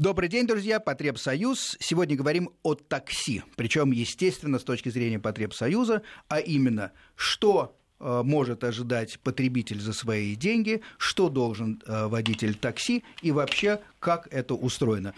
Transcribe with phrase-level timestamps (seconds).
[0.00, 0.80] Добрый день, друзья.
[0.80, 1.76] Потребсоюз.
[1.78, 3.42] Сегодня говорим о такси.
[3.54, 10.36] Причем, естественно, с точки зрения Потребсоюза, а именно, что э, может ожидать потребитель за свои
[10.36, 15.12] деньги, что должен э, водитель такси и вообще, как это устроено.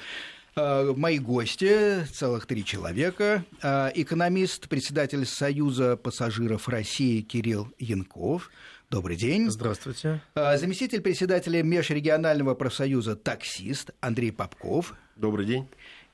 [0.57, 3.45] Э, мои гости, целых три человека.
[3.63, 8.51] Экономист, председатель Союза пассажиров России Кирилл Янков–
[8.93, 9.51] Добрый день.
[9.51, 10.21] Здравствуйте.
[10.35, 14.93] А, заместитель председателя Межрегионального профсоюза «Таксист» Андрей Попков.
[15.17, 15.67] Добрый день.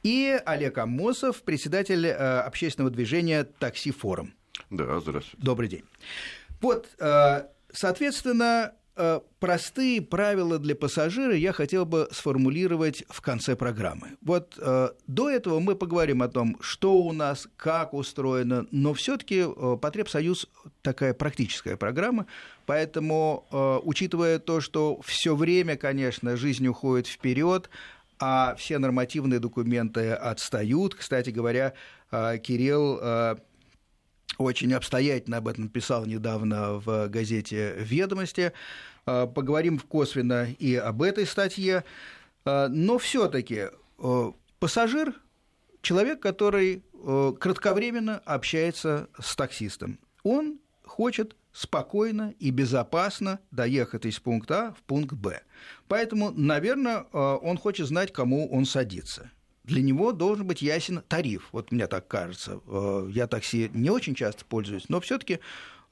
[0.05, 4.33] И Олег Амосов, председатель а, общественного движения «Такси Форум».
[4.70, 5.45] Да, здравствуйте.
[5.45, 5.83] Добрый день.
[6.60, 8.74] Вот, а, соответственно,
[9.38, 14.16] простые правила для пассажира я хотел бы сформулировать в конце программы.
[14.20, 19.45] Вот э, до этого мы поговорим о том, что у нас, как устроено, но все-таки
[19.47, 20.48] э, Потребсоюз
[20.83, 22.27] такая практическая программа,
[22.66, 27.70] поэтому, э, учитывая то, что все время, конечно, жизнь уходит вперед,
[28.19, 30.95] а все нормативные документы отстают.
[30.95, 31.75] Кстати говоря,
[32.11, 33.37] э, Кирилл э,
[34.39, 38.53] очень обстоятельно об этом писал недавно в газете «Ведомости».
[39.09, 41.84] А, поговорим косвенно и об этой статье.
[42.45, 45.15] А, но все таки а, пассажир–
[45.83, 46.83] человек, который
[47.39, 50.00] кратковременно общается с таксистом.
[50.25, 55.41] Он хочет спокойно и безопасно доехать из пункта А в пункт Б.
[55.87, 59.31] Поэтому, наверное, он хочет знать, кому он садится
[59.62, 61.50] для него должен быть ясен тариф.
[61.53, 62.61] Вот мне так кажется.
[62.67, 65.41] Э, я такси не очень часто пользуюсь, но все-таки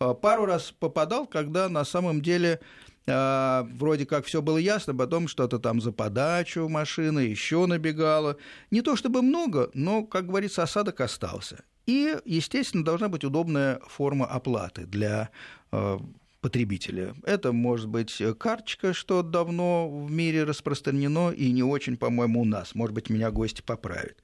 [0.00, 2.64] э, пару раз попадал, когда на самом деле э,
[3.06, 8.36] вроде как все было ясно, потом что-то там за подачу машины, еще набегало.
[8.70, 11.64] Не то чтобы много, но, как говорится, осадок остался.
[11.86, 15.30] И, естественно, должна быть удобная форма оплаты для
[16.40, 17.14] потребителя.
[17.24, 22.74] Это может быть карточка, что давно в мире распространено и не очень, по-моему, у нас.
[22.74, 24.16] Может быть, меня гости поправят.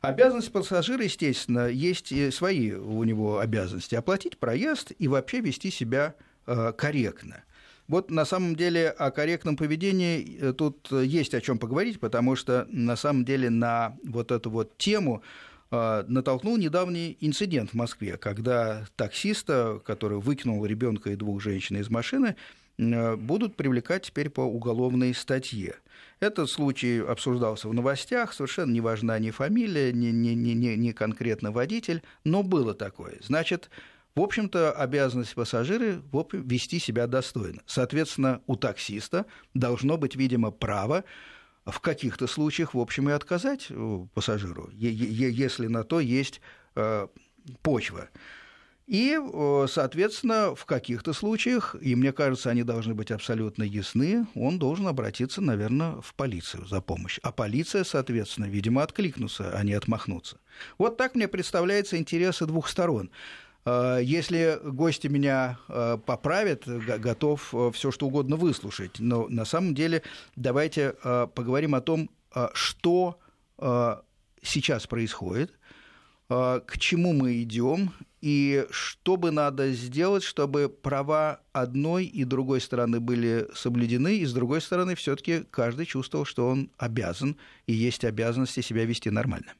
[0.00, 3.96] Обязанность пассажира, естественно, есть свои у него обязанности.
[3.96, 6.14] Оплатить проезд и вообще вести себя
[6.46, 7.42] э, корректно.
[7.88, 12.66] Вот на самом деле о корректном поведении э, тут есть о чем поговорить, потому что
[12.70, 15.22] на самом деле на вот эту вот тему
[15.70, 21.90] а, натолкнул недавний инцидент в Москве, когда таксиста, который выкинул ребенка и двух женщин из
[21.90, 22.36] машины,
[22.78, 25.74] будут привлекать теперь по уголовной статье.
[26.20, 31.50] Этот случай обсуждался в новостях, совершенно не важна ни фамилия, ни, ни, ни, ни конкретно
[31.50, 33.18] водитель, но было такое.
[33.20, 33.68] Значит,
[34.18, 36.02] в общем-то, обязанность пассажира
[36.32, 37.62] вести себя достойно.
[37.66, 41.04] Соответственно, у таксиста должно быть, видимо, право
[41.64, 46.40] в каких-то случаях, в общем, и отказать э, пассажиру, если на то есть
[46.74, 47.06] э,
[47.62, 48.08] почва.
[48.88, 54.58] И, э, соответственно, в каких-то случаях, и мне кажется, они должны быть абсолютно ясны, он
[54.58, 57.20] должен обратиться, наверное, в полицию за помощь.
[57.22, 60.38] А полиция, соответственно, видимо, откликнуться, а не отмахнуться.
[60.76, 63.10] Вот так мне представляются интересы двух сторон.
[63.68, 68.98] Э, если гости меня э, поправят, готов э, все что угодно выслушать.
[68.98, 70.02] Но на самом деле
[70.36, 70.94] давайте
[71.34, 72.10] поговорим о том,
[72.52, 73.18] что
[74.42, 75.52] сейчас происходит,
[76.28, 83.00] к чему мы идем и что бы надо сделать, чтобы права одной и другой стороны
[83.00, 87.36] были соблюдены, и с другой стороны все-таки каждый чувствовал, что он обязан
[87.66, 89.54] и есть обязанности себя вести нормально.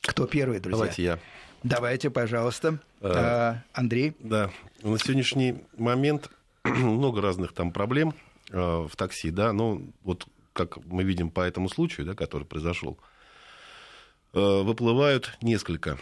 [0.00, 0.78] Кто первый, друзья?
[0.78, 1.18] Давайте я.
[1.64, 2.78] Давайте, пожалуйста.
[3.00, 4.12] А, Андрей.
[4.20, 4.50] Да.
[4.82, 6.30] На сегодняшний момент
[6.64, 8.14] много разных там проблем
[8.52, 12.98] а, в такси, да, но вот как мы видим по этому случаю, да, который произошел,
[14.34, 15.96] а, выплывают несколько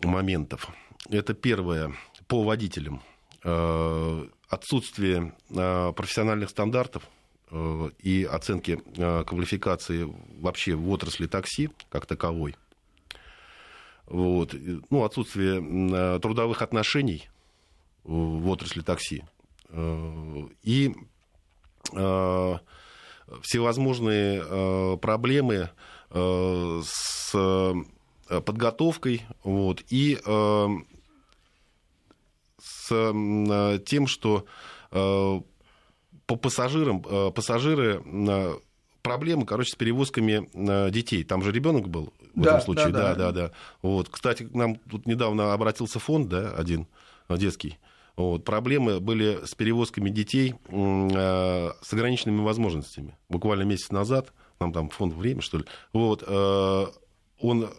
[0.00, 0.68] моментов.
[1.10, 1.92] Это первое
[2.28, 3.02] по водителям.
[4.48, 7.02] Отсутствие профессиональных стандартов
[7.98, 8.80] и оценки
[9.24, 10.06] квалификации
[10.40, 12.54] вообще в отрасли такси как таковой–
[14.10, 14.54] вот,
[14.90, 17.28] ну, отсутствие э, трудовых отношений
[18.02, 19.22] в отрасли такси
[19.68, 20.92] э, и
[21.92, 22.54] э,
[23.42, 25.70] всевозможные проблемы
[26.12, 27.32] с
[28.26, 30.18] подготовкой вот, и
[32.60, 32.88] с
[33.86, 34.46] тем, что
[34.90, 35.44] по
[36.26, 37.02] пассажирам,
[37.32, 38.02] пассажиры
[39.02, 41.22] проблемы, короче, с перевозками детей.
[41.22, 42.92] Там же ребенок был в да, этом случае.
[42.92, 43.50] Да, да, да, да.
[43.82, 44.08] Вот.
[44.08, 46.86] Кстати, к нам тут недавно обратился фонд, да, один
[47.28, 47.78] детский.
[48.16, 48.44] Вот.
[48.44, 53.16] Проблемы были с перевозками детей э, с ограниченными возможностями.
[53.28, 56.86] Буквально месяц назад, нам там фонд «Время», что ли, вот, э,
[57.40, 57.70] он,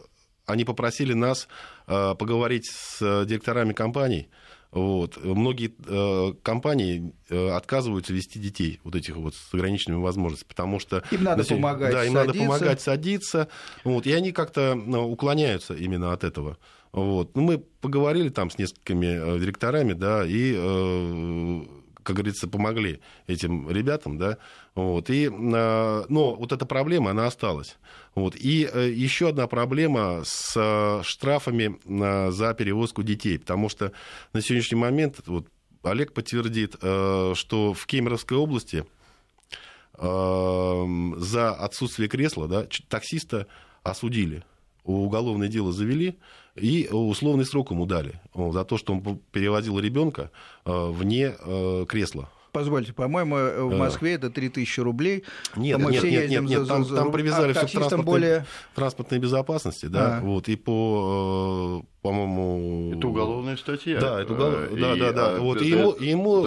[0.45, 1.47] они попросили нас
[1.87, 4.29] э, поговорить с директорами компаний,
[4.71, 5.21] Вот.
[5.21, 11.03] Многие э, компании э, отказываются вести детей, вот этих вот с ограниченными возможностями, потому что...
[11.11, 12.27] Им надо сегодня, помогать Да, им садиться.
[12.27, 13.47] надо помогать садиться,
[13.83, 16.57] вот, и они как-то ну, уклоняются именно от этого.
[16.93, 17.35] Вот.
[17.35, 21.61] Ну, мы поговорили там с несколькими э, директорами, да, и э,
[22.03, 24.37] как говорится, помогли этим ребятам, да,
[24.75, 27.77] вот, и, но вот эта проблема, она осталась.
[28.15, 31.79] Вот, и э, еще одна проблема с э, штрафами
[32.31, 33.93] за перевозку детей, потому что
[34.33, 35.47] на сегодняшний момент, вот,
[35.83, 38.85] Олег подтвердит, э, что в Кемеровской области
[39.97, 43.45] за отсутствие кресла, да, таксиста
[43.83, 44.43] осудили
[44.83, 46.17] уголовное дело завели
[46.55, 50.31] и условный срок ему дали за то, что он перевозил ребенка
[50.65, 52.29] э, вне э, кресла.
[52.51, 55.23] Позвольте, по-моему, э, в Москве это 3000 рублей.
[55.55, 58.45] Нет, мы нет, все нет, нет, нет, там, там привязали а, все к транспортной, более...
[58.75, 60.21] транспортной безопасности, да, а.
[60.21, 62.93] вот, и по по-моему...
[62.97, 63.99] Это уголовная статья.
[63.99, 64.51] Да, это угол...
[64.75, 65.39] и, да, да, да.
[65.39, 66.43] Вот, и ему, ему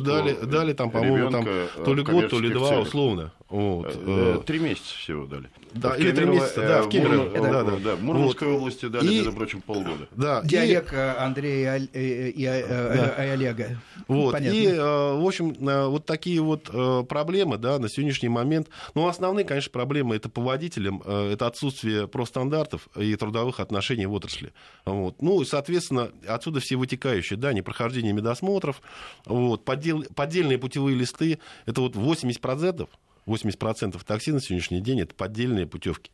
[0.00, 1.46] дали, дали там, по-моему, там,
[1.84, 2.86] то ли год, то ли два, целях.
[2.86, 3.32] условно.
[3.48, 4.44] Вот.
[4.44, 5.48] Три месяца всего дали.
[5.72, 7.30] Да, или три месяца, да, в Кемерово.
[7.30, 7.96] Да, да, да.
[7.96, 8.56] В Мурманской вот.
[8.56, 9.16] области дали, и...
[9.18, 10.08] между прочим, полгода.
[10.16, 10.42] Да.
[10.42, 10.96] Диалект и...
[10.96, 13.80] Андрея и, и, и Олега.
[14.08, 14.32] Вот.
[14.32, 14.56] Понятно.
[14.56, 16.64] И, в общем, вот такие вот
[17.08, 18.68] проблемы, да, на сегодняшний момент.
[18.94, 24.52] Ну, основные, конечно, проблемы это по водителям, это отсутствие профстандартов и трудовых отношений в отрасли.
[24.96, 25.20] Вот.
[25.20, 28.80] Ну, соответственно, отсюда все вытекающие, да, непрохождение медосмотров,
[29.26, 32.88] вот, поддел, поддельные путевые листы, это вот 80%,
[33.26, 36.10] 80% такси на сегодняшний день это поддельные путевки.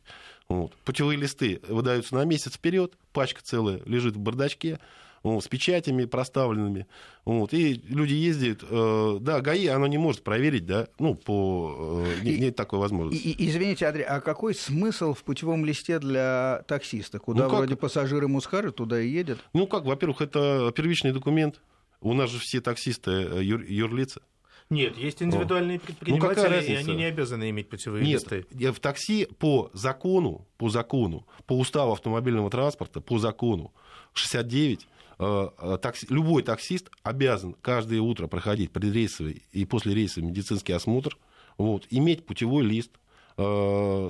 [0.49, 0.73] Вот.
[0.83, 4.79] Путевые листы выдаются на месяц вперед, пачка целая лежит в бардачке,
[5.23, 6.85] вот, с печатями проставленными.
[7.25, 8.63] Вот, и люди ездят.
[8.69, 12.03] Э, да, ГАИ, оно не может проверить, да, ну, по...
[12.05, 13.25] Э, не, нет такой возможности.
[13.25, 17.19] И, и, извините, Андрей, а какой смысл в путевом листе для таксиста?
[17.19, 19.39] Куда ну, вроде пассажиры мускары, туда и едет?
[19.53, 21.61] Ну, как, во-первых, это первичный документ.
[22.01, 24.21] У нас же все таксисты э, юр, юрлица.
[24.69, 28.45] Нет, есть индивидуальные ну, предприниматели, ну, и они не обязаны иметь путевые Нет, листы.
[28.71, 33.73] В такси по закону, по закону, по уставу автомобильного транспорта, по закону
[34.13, 41.17] 69 Э, э, такси, любой таксист обязан каждое утро проходить предрейсовый и послерейсовый медицинский осмотр,
[41.57, 42.91] вот, иметь путевой лист,
[43.37, 44.09] э,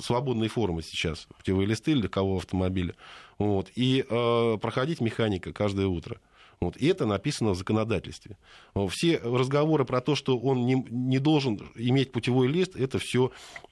[0.00, 2.94] свободной формы сейчас, путевые листы для кого автомобиля,
[3.38, 6.20] вот, и э, проходить механика каждое утро.
[6.60, 6.76] Вот.
[6.76, 8.36] И это написано в законодательстве.
[8.90, 13.30] Все разговоры про то, что он не, не должен иметь путевой лист, это все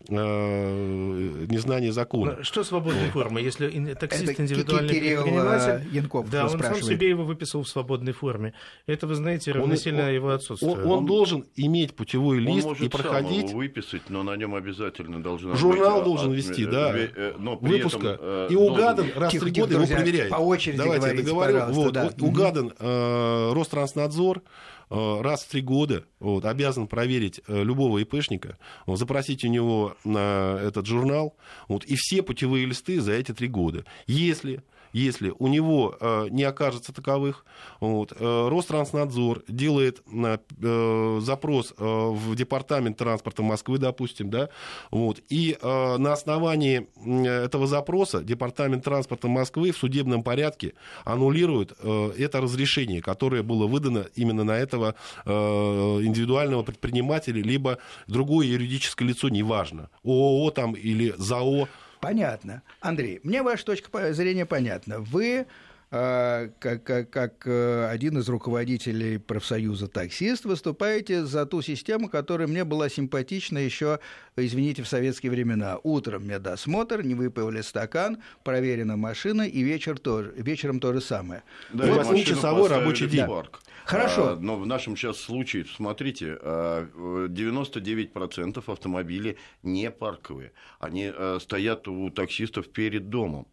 [0.09, 2.37] э, незнание закона.
[2.39, 3.41] Но что свободной формы?
[3.41, 7.69] Если таксист это индивидуальный Кирилл предприниматель, э, Янков да, он сам себе его выписал в
[7.69, 8.55] свободной форме.
[8.87, 10.73] Это, вы знаете, равносильно он, его отсутствию.
[10.73, 13.41] Он, он, он должен иметь путевой лист он и проходить.
[13.41, 16.93] Сам его выписать, но на нем обязательно должен Журнал быть, должен вести, да.
[16.95, 18.09] Э, но выпуска.
[18.09, 20.31] Этом, и угадан раз в три года его проверяет.
[20.31, 21.73] По очереди Давайте говорите, я договорю.
[21.73, 22.11] Вот, да.
[22.21, 24.43] угадан э, Ространснадзор
[24.91, 29.97] э, раз в три года вот, обязан проверить э, любого ИПшника, вот, запросить у него
[30.05, 31.37] на этот журнал
[31.69, 33.85] вот, и все путевые листы за эти три года.
[34.07, 37.45] Если если у него э, не окажется таковых,
[37.81, 44.49] вот, э, Ространснадзор делает э, запрос в Департамент транспорта Москвы, допустим, да,
[44.91, 46.89] вот, и на основании
[47.27, 50.75] этого запроса Департамент транспорта Москвы в судебном порядке
[51.05, 54.95] аннулирует это разрешение, которое было выдано именно на этого
[55.27, 61.69] индивидуального предпринимателя, либо другое юридическое лицо, неважно, ООО там или ЗАО,
[62.03, 62.63] Понятно.
[62.81, 64.99] Андрей, мне ваша точка зрения понятна.
[64.99, 65.47] Вы
[65.93, 72.49] а, как, как, как э, один из руководителей профсоюза таксист, выступаете за ту систему, которая
[72.49, 74.01] мне была симпатична еще,
[74.37, 75.79] извините, в советские времена.
[75.85, 81.45] Утром медосмотр, не выпивали стакан, проверена машина, и вечер тоже, вечером то же самое.
[81.73, 83.27] Да, вот часовой рабочий день.
[83.27, 83.61] Парк.
[83.85, 84.31] Хорошо.
[84.31, 90.53] А, но в нашем сейчас случае, смотрите, 99% а, автомобилей не парковые.
[90.81, 93.47] Они а, стоят у таксистов перед домом.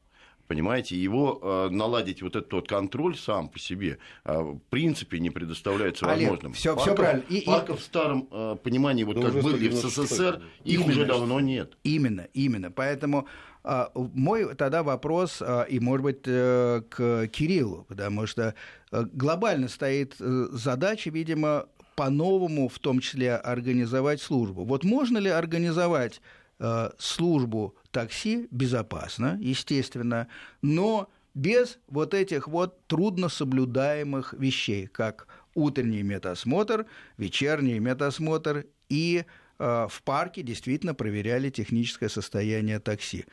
[0.50, 5.30] Понимаете, его э, наладить вот этот вот контроль сам по себе э, в принципе не
[5.30, 6.54] предоставляется Олег, возможным.
[6.54, 7.24] Все, все правильно.
[7.30, 7.80] И, парков и...
[7.80, 11.78] в старом э, понимании, вот как были в СССР, их именно, уже давно нет.
[11.84, 12.72] Именно, именно.
[12.72, 13.28] Поэтому
[13.64, 18.56] э, мой тогда вопрос, э, и, может быть, э, к Кириллу, потому что
[18.92, 24.64] глобально стоит э, задача, видимо, по-новому, в том числе, организовать службу.
[24.64, 26.22] Вот можно ли организовать
[26.62, 30.28] Э, службу такси безопасно, естественно,
[30.62, 39.24] но без вот этих вот трудно соблюдаемых вещей, как утренний медосмотр, вечерний медосмотр и
[39.58, 43.26] э, в парке действительно проверяли техническое состояние такси.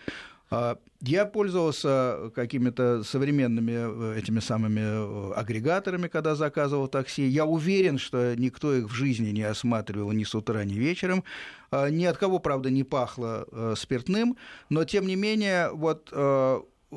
[0.49, 7.27] А, я пользовался какими-то современными э, этими самыми э, агрегаторами, когда заказывал такси.
[7.27, 11.25] Я уверен, что никто их в жизни не осматривал ни с утра, ни вечером.
[11.71, 14.37] А, ни от кого, правда, не пахло э, спиртным,
[14.69, 16.13] но тем не менее, вот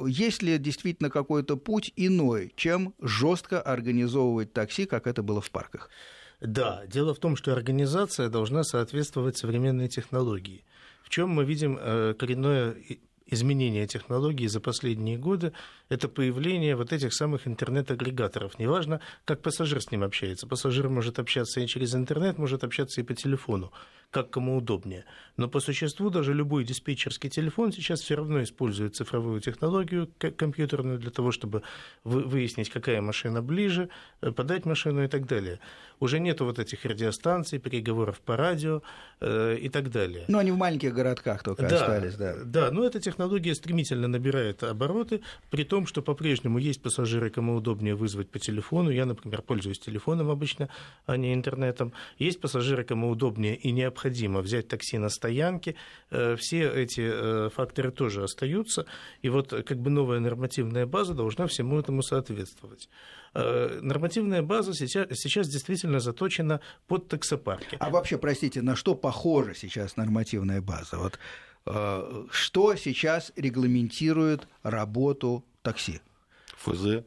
[0.06, 5.90] есть ли действительно какой-то путь иной, чем жестко организовывать такси, как это было в парках?
[6.40, 10.64] Да, дело в том, что организация должна соответствовать современной технологии.
[11.04, 11.76] В чем мы видим
[12.16, 12.76] коренное
[13.32, 15.54] изменение технологий за последние годы–
[15.90, 18.60] это появление вот этих самых интернет-агрегаторов.
[18.60, 20.48] Неважно, как пассажир с ним общается.
[20.48, 23.72] Пассажир может общаться и через интернет, может общаться и по телефону,
[24.12, 25.06] как кому удобнее.
[25.38, 31.12] Но по существу даже любой диспетчерский телефон сейчас все равно использует цифровую технологию компьютерную для
[31.12, 31.62] того, чтобы
[32.04, 33.90] выяснить, какая машина ближе,
[34.22, 35.60] э, подать машину и так далее.
[36.00, 38.82] Уже нету вот этих радиостанций, переговоров по радио
[39.22, 40.26] э, и так далее.
[40.28, 42.36] Но они в маленьких городках только да, остались, да.
[42.44, 47.96] Да, но эта технология стремительно набирает обороты, при том, что по-прежнему есть пассажиры, кому удобнее
[47.96, 48.90] вызвать по телефону.
[48.90, 50.70] Я, например, пользуюсь телефоном обычно,
[51.06, 51.94] а не интернетом.
[52.18, 53.99] Есть пассажиры, кому удобнее и необходимо
[54.42, 55.76] взять такси на стоянке.
[56.10, 58.86] Э, все эти э, факторы тоже остаются.
[59.22, 62.90] И вот как бы новая нормативная база должна всему этому соответствовать.
[63.34, 67.78] Э, нормативная база сейчас, сейчас действительно заточена под таксопарки.
[67.80, 70.98] А вообще, простите, на что похожа сейчас нормативная база?
[70.98, 71.20] Вот
[71.66, 76.02] э, что сейчас регламентирует работу такси?
[76.58, 77.04] ФЗ.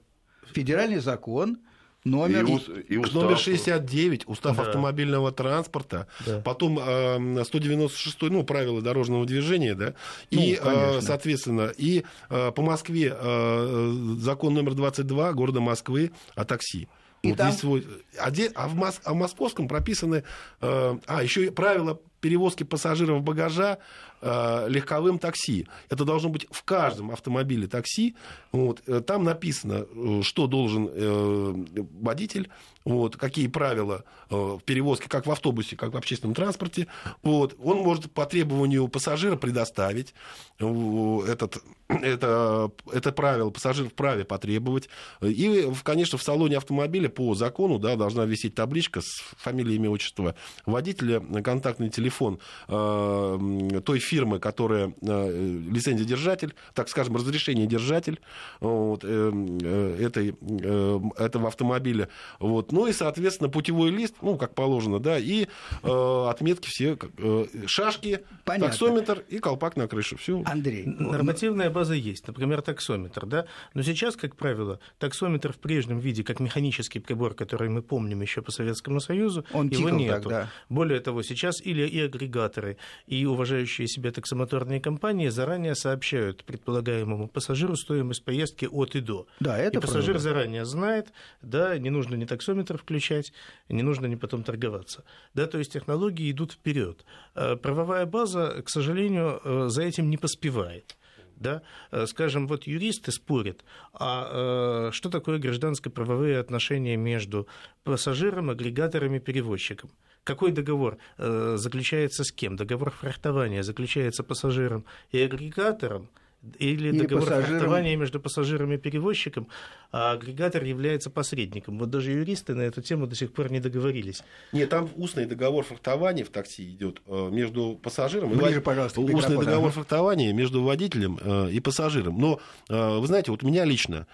[0.52, 1.58] Федеральный закон–
[2.04, 3.22] Номер, и, и устав.
[3.22, 4.62] номер 69, устав да.
[4.62, 6.40] автомобильного транспорта, да.
[6.40, 9.94] потом э, 196, ну, правила дорожного движения, да,
[10.32, 16.44] ну, и, э, соответственно, и э, по Москве э, закон номер 22 города Москвы о
[16.44, 16.88] такси.
[17.22, 17.52] И вот там...
[17.52, 17.86] свой,
[18.18, 20.24] а, де, а, в Мос, а в московском прописаны,
[20.60, 23.78] э, а, еще правила перевозки пассажиров багажа
[24.22, 25.66] легковым такси.
[25.88, 28.14] Это должно быть в каждом автомобиле такси.
[28.52, 31.64] Вот, э, там написано, э, что должен э,
[32.00, 32.50] водитель,
[32.84, 36.86] вот, какие правила э, в перевозке, как в автобусе, как в общественном транспорте.
[37.22, 40.14] Вот, он может по требованию пассажира предоставить
[40.58, 44.88] э, этот это, это правило пассажир вправе потребовать.
[45.20, 50.34] И, конечно, в салоне автомобиля по закону да, должна висеть табличка с фамилией, имя, отчество
[50.66, 52.38] водителя, контактный телефон
[52.68, 58.20] э, той фирмы, которая э, лицензия-держатель, так скажем, разрешение держатель
[58.60, 59.30] вот, э,
[59.62, 62.08] э, этой, э, этого автомобиля.
[62.38, 62.72] Вот.
[62.72, 65.46] Ну и, соответственно, путевой лист, ну, как положено, да, и
[65.82, 68.68] э, отметки все, э, шашки, Понятно.
[68.68, 70.16] таксометр и колпак на крышу.
[70.16, 70.42] Все.
[70.44, 76.22] Андрей, нормативная база есть, например, таксометр, да, но сейчас, как правило, таксометр в прежнем виде,
[76.24, 80.22] как механический прибор, который мы помним еще по Советскому Союзу, Он его нет.
[80.24, 80.50] Да.
[80.68, 82.76] Более того, сейчас или и агрегаторы,
[83.06, 89.26] и уважающие себя таксомоторные компании заранее сообщают предполагаемому пассажиру стоимость поездки от и до.
[89.40, 90.20] Да, это и пассажир правда.
[90.20, 93.32] заранее знает, да, не нужно ни таксометр включать,
[93.68, 95.04] не нужно ни потом торговаться.
[95.34, 97.04] Да, то есть технологии идут вперед.
[97.34, 100.96] А правовая база, к сожалению, э, за этим не поспевает
[101.42, 107.48] да, э, скажем, вот юристы спорят, а э, что такое гражданско-правовые отношения между
[107.84, 109.90] пассажиром, агрегатором и перевозчиком?
[110.24, 112.56] Какой договор э, заключается с кем?
[112.56, 116.08] Договор фрахтования заключается пассажиром и агрегатором–
[116.58, 119.48] или, или договор фрахтования между пассажиром и перевозчиком,
[119.92, 121.78] а агрегатор является посредником.
[121.78, 124.22] Вот даже юристы на эту тему до сих пор не договорились.
[124.52, 129.36] Нет, там устный договор фрахтования в такси идет э, между пассажиром Ближе, и пожалуйста, устный
[129.36, 132.18] договор фрахтования между водителем э, и пассажиром.
[132.18, 134.06] Но э, вы знаете, вот меня лично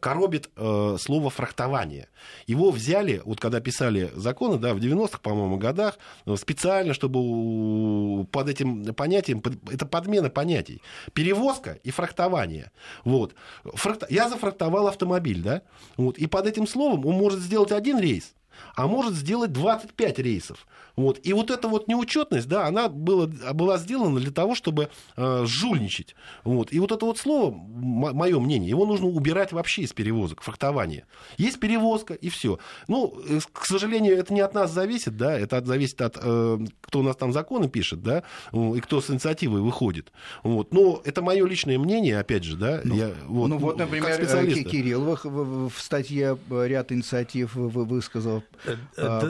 [0.00, 2.08] коробит слово фрахтование.
[2.46, 5.98] Его взяли, вот когда писали законы, да, в 90-х, по-моему, годах,
[6.36, 10.80] специально, чтобы под этим понятием, это подмена понятий.
[11.12, 12.70] Перевозка и фрахтование.
[13.04, 13.34] Вот.
[13.64, 14.10] Фрахт...
[14.10, 15.62] Я зафрахтовал автомобиль, да?
[15.96, 16.18] Вот.
[16.18, 18.34] И под этим словом он может сделать один рейс,
[18.74, 20.66] а может сделать 25 рейсов.
[20.96, 21.20] Вот.
[21.22, 26.14] И вот эта вот неучетность, да, она была, была сделана для того, чтобы э, жульничать.
[26.44, 26.72] Вот.
[26.72, 31.06] И вот это вот слово, мое мнение, его нужно убирать вообще из перевозок, фрахтование.
[31.36, 32.58] Есть перевозка, и все.
[32.88, 37.00] Ну, э, к сожалению, это не от нас зависит, да, это зависит от, э, кто
[37.00, 38.22] у нас там законы пишет, да,
[38.52, 40.12] и кто с инициативой выходит.
[40.42, 40.72] Вот.
[40.72, 42.80] Но это мое личное мнение, опять же, да.
[42.84, 44.16] Ну, я, вот, ну вот, например,
[44.64, 48.42] Кирилл в, в статье ряд инициатив высказал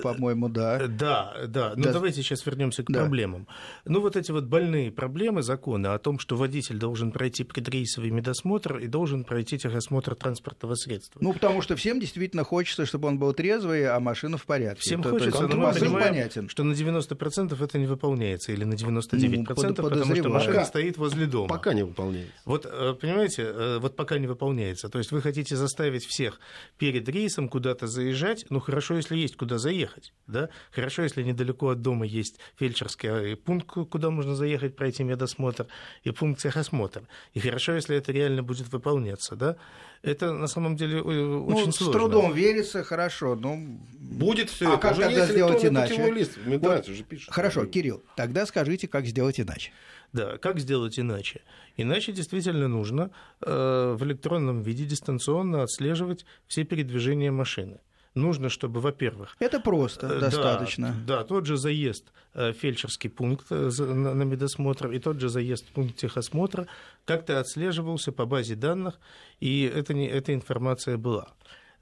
[0.02, 0.86] по-моему, да.
[0.88, 1.72] Да, да.
[1.76, 3.46] Ну, давайте сейчас вернемся к проблемам.
[3.84, 8.78] Ну, вот эти вот больные проблемы закона о том, что водитель должен пройти предрейсовый медосмотр
[8.78, 11.20] и должен пройти техосмотр транспортного средства.
[11.22, 14.80] Ну, потому что всем действительно хочется, чтобы он был трезвый, а машина в порядке.
[14.80, 16.48] Всем то, хочется, но мы понимаем, понятен.
[16.48, 20.64] что на 90% это не выполняется, или на 99%, ну, под, потому что машина пока,
[20.64, 21.48] стоит возле дома.
[21.48, 22.32] Пока не выполняется.
[22.44, 24.88] Вот, э, понимаете, э, вот пока не выполняется.
[24.88, 26.40] То есть вы хотите заставить всех
[26.78, 30.48] перед рейсом куда-то заезжать, ну, хорошо, если есть куда заехать, да?
[30.72, 35.66] Хорошо, если недалеко от дома есть фельдшерский пункт, куда можно заехать, пройти медосмотр,
[36.02, 37.02] и пункт техосмотр.
[37.34, 39.56] И хорошо, если это реально будет выполняться, да?
[40.02, 41.92] Это на самом деле э, ну, очень с сложно.
[41.92, 43.58] С трудом верится, хорошо, но...
[43.98, 44.80] Будет все а это.
[44.80, 46.10] как тогда сделать иначе?
[46.10, 47.32] Лист, вот, уже пишет.
[47.32, 49.72] Хорошо, Кирилл, тогда скажите, как сделать иначе.
[50.12, 51.40] Да, как сделать иначе?
[51.76, 53.10] Иначе действительно нужно
[53.40, 57.80] э, в электронном виде дистанционно отслеживать все передвижения машины
[58.14, 59.36] нужно, чтобы, во-первых...
[59.38, 60.94] Это просто, э, достаточно.
[61.06, 65.72] Да, тот же заезд э, фельдшерский пункт э, на медосмотр и тот же заезд в
[65.72, 66.66] пункт техосмотра
[67.04, 68.98] как-то отслеживался по базе данных,
[69.40, 71.28] и это, не, эта информация была.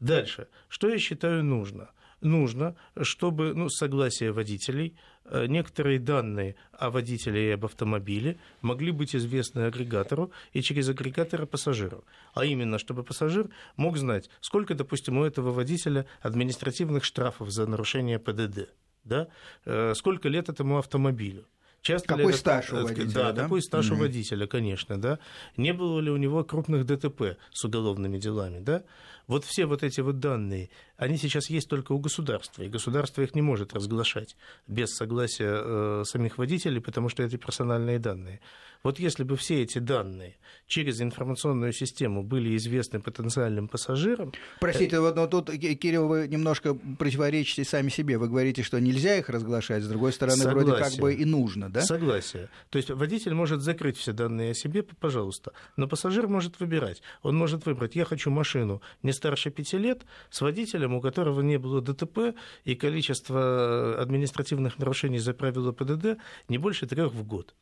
[0.00, 0.48] Дальше.
[0.68, 1.90] Что я считаю нужно?
[2.20, 4.96] Нужно, чтобы ну, согласие водителей
[5.30, 12.04] некоторые данные о водителе и об автомобиле могли быть известны агрегатору и через агрегатора пассажиру.
[12.34, 18.18] А именно, чтобы пассажир мог знать, сколько, допустим, у этого водителя административных штрафов за нарушение
[18.18, 18.70] ПДД,
[19.04, 19.28] да?
[19.64, 21.46] Э, сколько лет этому автомобилю.
[21.82, 23.12] Часто какой ли стаж у водителя?
[23.12, 23.42] Да, да?
[23.42, 23.94] какой стаж mm-hmm.
[23.94, 25.18] у водителя, конечно, да.
[25.56, 28.84] Не было ли у него крупных ДТП с уголовными делами, да?
[29.26, 33.34] Вот все вот эти вот данные, они сейчас есть только у государства, и государство их
[33.34, 34.36] не может разглашать
[34.66, 38.40] без согласия э, самих водителей, потому что это персональные данные.
[38.82, 40.36] Вот если бы все эти данные
[40.66, 44.32] через информационную систему были известны потенциальным пассажирам...
[44.60, 48.18] Простите, вот но тут, Кирилл, вы немножко противоречите сами себе.
[48.18, 50.64] Вы говорите, что нельзя их разглашать, с другой стороны, Согласие.
[50.64, 51.82] вроде как бы и нужно, да?
[51.82, 52.48] Согласие.
[52.70, 57.02] То есть водитель может закрыть все данные о себе, пожалуйста, но пассажир может выбирать.
[57.22, 61.58] Он может выбрать, я хочу машину не старше пяти лет, с водителем, у которого не
[61.58, 62.34] было ДТП,
[62.64, 67.54] и количество административных нарушений за правила ПДД не больше трех в год.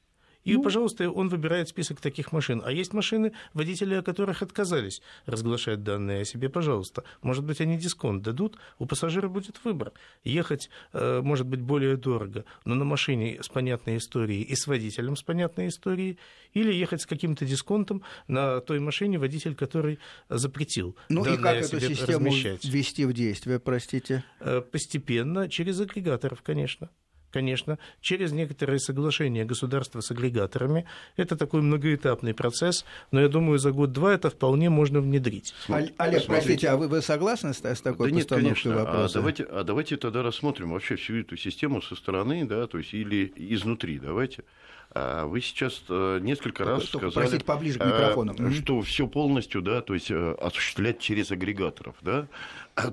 [0.45, 2.63] И, ну, пожалуйста, он выбирает список таких машин.
[2.65, 7.05] А есть машины, водители о которых отказались разглашать данные о себе, пожалуйста.
[7.23, 9.93] Может быть, они дисконт дадут, у пассажира будет выбор.
[10.25, 15.17] Ехать э, может быть более дорого, но на машине с понятной историей и с водителем
[15.17, 16.19] с понятной историей,
[16.55, 21.81] или ехать с каким-то дисконтом на той машине, водитель который запретил Ну и как эту
[21.81, 22.65] систему размещать.
[22.65, 24.25] ввести в действие, простите?
[24.41, 26.91] Э, постепенно, через агрегаторов, конечно
[27.31, 30.87] конечно, через некоторые соглашения государства с агрегаторами.
[31.17, 35.55] Это такой многоэтапный процесс, но я думаю, за год-два это вполне можно внедрить.
[35.69, 36.27] Олег, Смотрите.
[36.27, 38.75] простите, а вы, вы согласны с, с такой да нет, конечно.
[38.75, 39.19] вопроса?
[39.19, 42.95] А давайте, а давайте тогда рассмотрим вообще всю эту систему со стороны, да, то есть
[42.95, 44.45] или изнутри, давайте.
[44.93, 48.35] А вы сейчас э, несколько раз сказали, простите, поближе к микрофону.
[48.51, 52.27] что все полностью, да, то есть э, осуществлять через агрегаторов, да.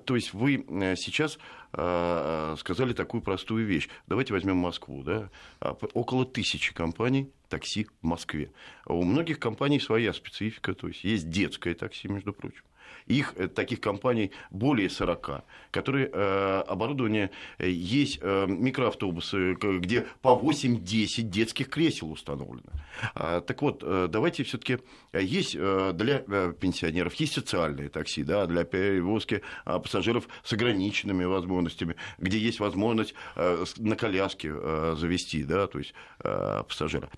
[0.06, 1.39] То есть вы э, сейчас
[1.71, 3.89] сказали такую простую вещь.
[4.08, 5.30] Давайте возьмем Москву, да.
[5.60, 8.51] А, около тысячи компаний такси в Москве.
[8.86, 12.63] У многих компаний своя специфика, то есть есть детское такси, между прочим.
[13.08, 21.21] Их, э, таких компаний, более 40, которые э, оборудование э, есть микроавтобусы, где по 8-10
[21.23, 22.69] детских кресел установлено.
[23.15, 24.80] А, так вот, давайте все таки
[25.13, 26.19] есть для
[26.60, 33.95] пенсионеров, есть социальные такси, да, для перевозки пассажиров с ограниченными возможностями, где есть возможность на
[33.95, 34.54] коляске
[34.95, 37.10] завести, да, то есть пассажира.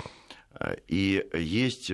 [0.88, 1.92] И есть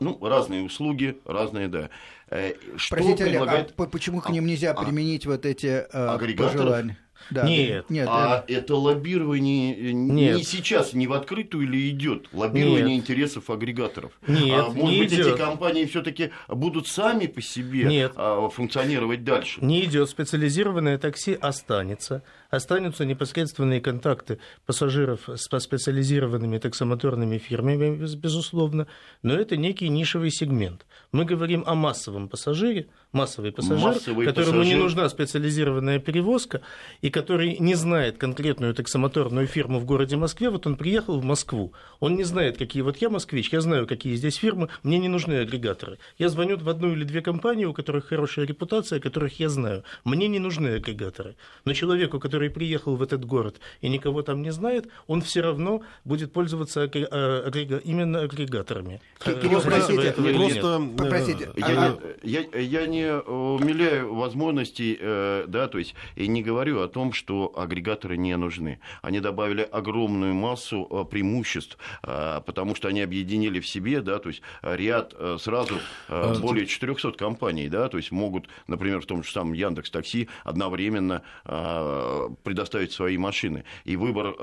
[0.00, 1.90] ну, разные услуги, разные, да.
[2.30, 3.66] Э, что Простите, предлагает...
[3.66, 6.98] Олег, а почему к ним нельзя а, применить вот эти э, пожелания?
[7.30, 8.08] Да, нет, нет.
[8.10, 10.36] А это, это лоббирование нет.
[10.36, 13.04] не сейчас, не в открытую или идет лоббирование нет.
[13.04, 14.12] интересов агрегаторов.
[14.26, 15.26] Нет, а, может не быть, идет.
[15.26, 18.12] эти компании все-таки будут сами по себе нет.
[18.16, 19.60] А, функционировать дальше.
[19.60, 20.08] Не идет.
[20.08, 28.86] Специализированное такси останется останутся непосредственные контакты пассажиров с специализированными таксомоторными фирмами, безусловно,
[29.22, 30.86] но это некий нишевый сегмент.
[31.12, 34.76] Мы говорим о массовом пассажире, массовый пассажир, массовый которому пассажир.
[34.76, 36.60] не нужна специализированная перевозка,
[37.00, 41.72] и который не знает конкретную таксомоторную фирму в городе Москве, вот он приехал в Москву,
[42.00, 45.34] он не знает, какие вот я москвич, я знаю, какие здесь фирмы, мне не нужны
[45.34, 45.98] агрегаторы.
[46.18, 49.84] Я звоню в одну или две компании, у которых хорошая репутация, которых я знаю.
[50.04, 51.36] Мне не нужны агрегаторы.
[51.64, 55.82] Но человеку, который приехал в этот город и никого там не знает, он все равно
[56.04, 57.78] будет пользоваться агрега...
[57.78, 59.00] именно агрегаторами.
[59.18, 60.82] Кирилл, простите, просто,
[61.56, 66.88] я, я, я, я не не умиляю возможностей, да, то есть и не говорю о
[66.88, 68.80] том, что агрегаторы не нужны.
[69.02, 75.14] Они добавили огромную массу преимуществ, потому что они объединили в себе, да, то есть ряд
[75.38, 75.74] сразу
[76.08, 81.22] более 400 компаний, да, то есть могут, например, в том же самом Яндекс Такси одновременно
[82.42, 83.64] предоставить свои машины.
[83.84, 84.34] И выбор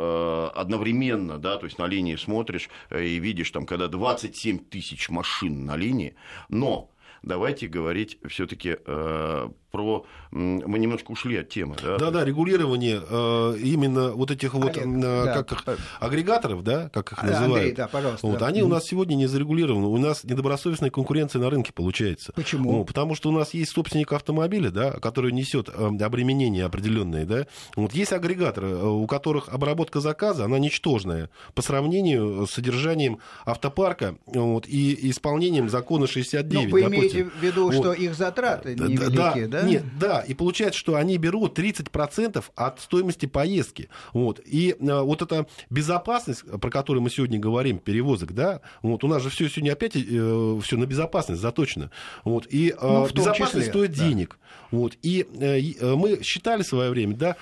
[0.56, 5.76] одновременно, да, то есть на линии смотришь и видишь, там, когда 27 тысяч машин на
[5.76, 6.16] линии,
[6.50, 6.90] но
[7.26, 10.06] давайте говорить все-таки э, про...
[10.32, 11.76] Мы немножко ушли от темы.
[11.84, 15.64] Да, да, да регулирование э, именно вот этих вот Олег, э, как их,
[16.00, 17.56] агрегаторов, да, как их называют.
[17.56, 18.26] Андрей, да, пожалуйста.
[18.26, 18.48] Вот, да.
[18.48, 19.88] Они у нас сегодня не зарегулированы.
[19.88, 22.32] У нас недобросовестная конкуренция на рынке получается.
[22.34, 22.72] Почему?
[22.72, 27.48] Ну, потому что у нас есть собственник автомобиля, да, который несет э, обременения определенные, да.
[27.76, 34.68] Вот есть агрегаторы, у которых обработка заказа, она ничтожная по сравнению с содержанием автопарка вот,
[34.68, 36.54] и исполнением закона 69.
[36.54, 37.00] Ну, вы допустим.
[37.00, 37.74] имеете в виду, вот.
[37.76, 39.62] что их затраты невелики, да?
[39.62, 39.65] да?
[39.70, 43.90] Нет, да, и получается, что они берут 30% от стоимости поездки.
[44.14, 44.40] Вот.
[44.46, 49.22] И э, вот эта безопасность, про которую мы сегодня говорим, перевозок, да, вот у нас
[49.22, 51.92] же все сегодня опять э, все на безопасность заточено.
[52.24, 52.48] Вот.
[52.50, 54.08] И э, ну, безопасность числе, стоит да.
[54.08, 54.40] денег.
[54.76, 54.98] Вот.
[55.02, 57.36] И э, э, мы считали в свое время, да,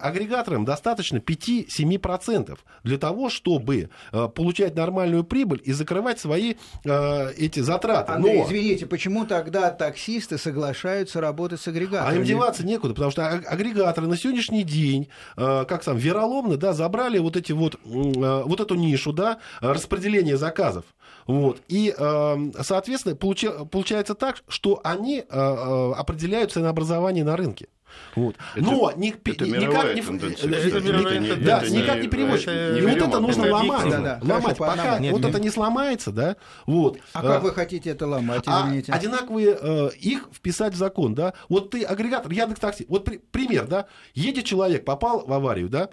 [0.00, 8.12] агрегаторам достаточно 5-7% для того, чтобы э, получать нормальную прибыль и закрывать свои эти затраты.
[8.12, 8.46] Андрей, Но...
[8.46, 12.16] извините, почему тогда таксисты соглашаются работать с агрегаторами.
[12.16, 17.18] А им деваться некуда, потому что агрегаторы на сегодняшний день, как сам, вероломно, да, забрали
[17.18, 20.84] вот эти вот, вот эту нишу, да, распределение заказов.
[21.26, 21.60] Вот.
[21.68, 27.68] И, э, соответственно, получается так, что они определяют ценообразование на рынке.
[28.14, 28.36] Вот.
[28.54, 32.48] Это, Но ни, это никак не, тенденция, это да, это никак не переводчик.
[32.48, 33.90] и вот это нужно это ломать.
[33.90, 34.18] Да, да.
[34.22, 34.58] ломать.
[34.58, 35.30] Хорошо, Пока нет, вот нет.
[35.30, 36.98] это не сломается, да, вот.
[37.12, 38.92] А как вы хотите это ломать, а извините?
[38.92, 41.34] А одинаковые э, их вписать в закон, да.
[41.48, 42.86] Вот ты агрегатор, Яндекс Такси.
[42.88, 43.86] Вот при, пример, да.
[44.14, 45.90] Едет человек, попал в аварию, да.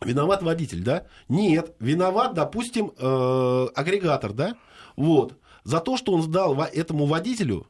[0.00, 1.04] Виноват водитель, да?
[1.28, 4.54] Нет, виноват, допустим, э, агрегатор, да?
[4.96, 5.34] Вот.
[5.64, 7.66] За то, что он сдал этому водителю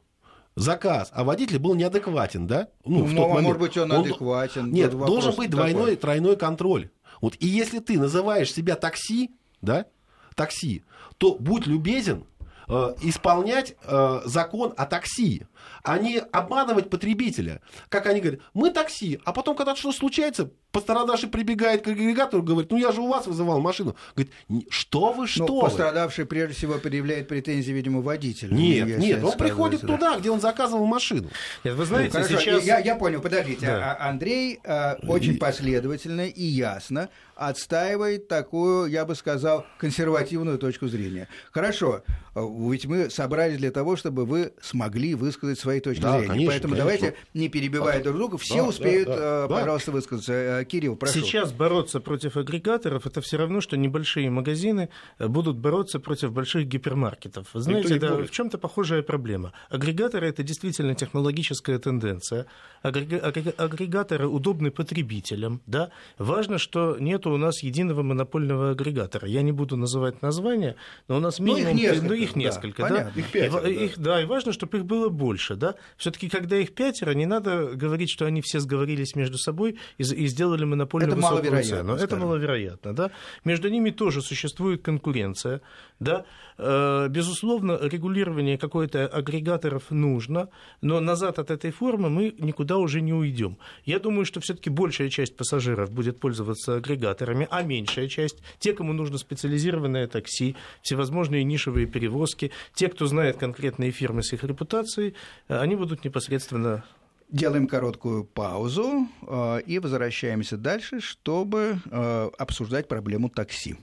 [0.55, 2.69] заказ, а водитель был неадекватен, да?
[2.85, 3.43] Ну, ну в тот момент.
[3.45, 4.71] может быть, он, он адекватен.
[4.71, 5.97] Нет, должен быть двойной, такой.
[5.97, 6.91] тройной контроль.
[7.21, 9.31] Вот, и если ты называешь себя такси,
[9.63, 9.87] да,
[10.35, 10.85] такси,
[11.17, 12.25] то будь любезен,
[12.69, 15.47] э, исполнять э, закон о такси,
[15.83, 17.61] а не обманывать потребителя.
[17.89, 22.71] Как они говорят, мы такси, а потом, когда что случается, пострадавший прибегает к агрегатору, говорит,
[22.71, 23.97] ну я же у вас вызывал машину.
[24.15, 24.33] Говорит,
[24.71, 28.55] что вы, что ну, Пострадавший прежде всего предъявляет претензии, видимо, водителю.
[28.55, 29.87] Нет, нет, он приходит да.
[29.87, 31.31] туда, где он заказывал машину.
[31.65, 32.65] Нет, вы знаете, ну, сейчас...
[32.65, 33.67] Я, я понял, подождите.
[33.67, 33.97] Да.
[33.99, 41.29] А Андрей а, очень последовательно и ясно отстаивает такую, я бы сказал, консервативную точку зрения.
[41.53, 42.03] Хорошо,
[42.35, 46.29] а, ведь мы собрались для того, чтобы вы смогли высказать свои точки да, зрения.
[46.29, 46.99] Конечно, Поэтому конечно.
[46.99, 49.97] давайте, не перебивая друг друга, все да, успеют, да, да, а, пожалуйста, да.
[49.97, 50.58] высказаться.
[50.65, 51.21] Кирилл, прошу.
[51.21, 56.67] Сейчас бороться против агрегаторов это все равно, что небольшие магазины э, будут бороться против больших
[56.67, 57.49] гипермаркетов.
[57.55, 59.53] Знаете, да, в чем-то похожая проблема.
[59.71, 62.47] Агрегаторы это действительно технологическая тенденция.
[62.83, 65.61] Агрегаторы удобны потребителям.
[65.67, 65.91] Да?
[66.19, 69.29] Важно, что нет у нас единого монопольного агрегатора.
[69.29, 70.77] Я не буду называть названия,
[71.09, 71.77] но у нас минимум...
[71.77, 72.09] Ну, их несколько.
[72.09, 72.95] Ну, их несколько да, да?
[72.95, 73.85] Понятно, их пятеро, и, да.
[73.85, 75.57] Их, да, и важно, чтобы их было больше.
[75.57, 75.75] Да?
[75.97, 80.27] Все-таки, когда их пятеро, не надо говорить, что они все сговорились между собой и, и
[80.27, 81.95] сделали сделали монопольную это высокую цену.
[81.95, 82.95] Это маловероятно.
[82.95, 83.11] Да?
[83.45, 85.61] Между ними тоже существует конкуренция.
[86.01, 86.25] Да?
[86.57, 90.49] Э, безусловно, регулирование какой-то агрегаторов нужно,
[90.81, 93.59] но назад от этой формы мы никуда уже не уйдем.
[93.85, 98.93] Я думаю, что все-таки большая часть пассажиров будет пользоваться агрегаторами, а меньшая часть, те, кому
[98.93, 105.15] нужно специализированное такси, всевозможные нишевые перевозки, те, кто знает конкретные фирмы с их репутацией,
[105.49, 106.85] э, они будут непосредственно
[107.31, 113.77] Делаем короткую паузу э, и возвращаемся дальше, чтобы э, обсуждать проблему такси.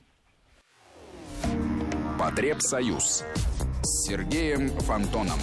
[2.17, 3.23] Потребсоюз
[3.83, 5.37] с Сергеем Фонтоном.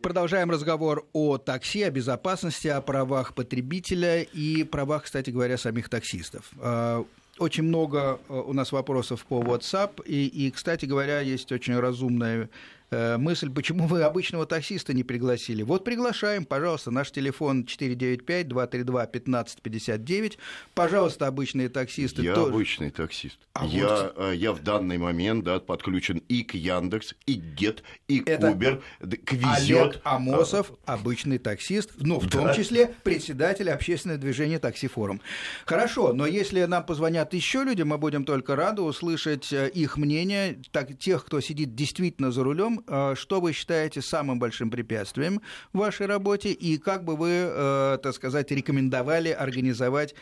[0.00, 6.50] Продолжаем разговор о такси, о безопасности, о правах потребителя и правах, кстати говоря, самих таксистов.
[6.58, 7.04] Э,
[7.38, 12.48] очень много у нас вопросов по WhatsApp, и, и кстати говоря, есть очень разумная Э,
[12.90, 15.62] мысль, почему вы обычного таксиста не пригласили.
[15.62, 20.38] Вот приглашаем, пожалуйста, наш телефон 495-232-1559.
[20.74, 22.22] Пожалуйста, обычные таксисты.
[22.22, 22.52] Я тоже...
[22.52, 23.38] обычный таксист.
[23.52, 24.14] А я, вот...
[24.16, 28.28] Э, я в данный момент да, подключен и к Яндекс, и к Гет, и к
[28.28, 29.80] Это Uber, к Везет.
[29.80, 30.94] Олег Амосов, а...
[30.94, 32.38] обычный таксист, ну, в да.
[32.38, 35.20] том числе председатель общественного движения «Таксифорум».
[35.66, 40.60] Хорошо, но если нам позвонят еще люди, мы будем только рады услышать э, их мнение,
[40.72, 45.40] так, тех, кто сидит действительно за рулем, том, э, что вы считаете самым большим препятствием
[45.72, 50.14] в вашей работе и как бы вы, э, так сказать, рекомендовали организовать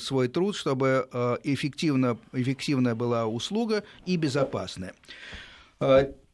[0.00, 1.08] свой труд, чтобы
[1.44, 4.94] эффективно, эффективная была услуга и безопасная.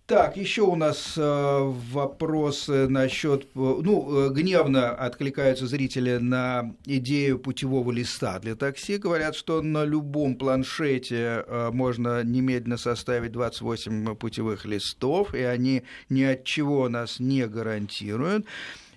[0.07, 7.40] Так, еще у нас э, вопросы насчет, э, ну, э, гневно откликаются зрители на идею
[7.40, 8.99] путевого листа для такси.
[8.99, 16.45] Говорят, что на любом планшете можно немедленно составить 28 путевых листов, и они ни от
[16.45, 18.47] чего нас не гарантируют.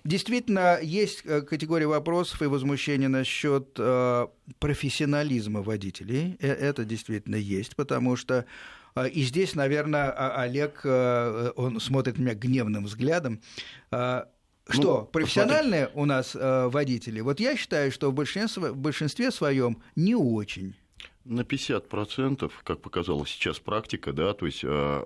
[0.04, 3.74] Действительно, есть категория вопросов и возмущения насчет
[4.60, 6.36] профессионализма водителей.
[6.38, 8.46] Это действительно есть, потому что
[9.06, 13.40] и здесь, наверное, Олег, э, он смотрит на меня гневным взглядом.
[13.90, 14.28] А,
[14.68, 16.02] что, ну, профессиональные посмотри.
[16.02, 17.20] у нас э, водители?
[17.20, 20.76] Вот я считаю, что в большинстве, в большинстве своем не очень
[21.30, 25.02] на 50%, как показала сейчас практика, да, то есть э,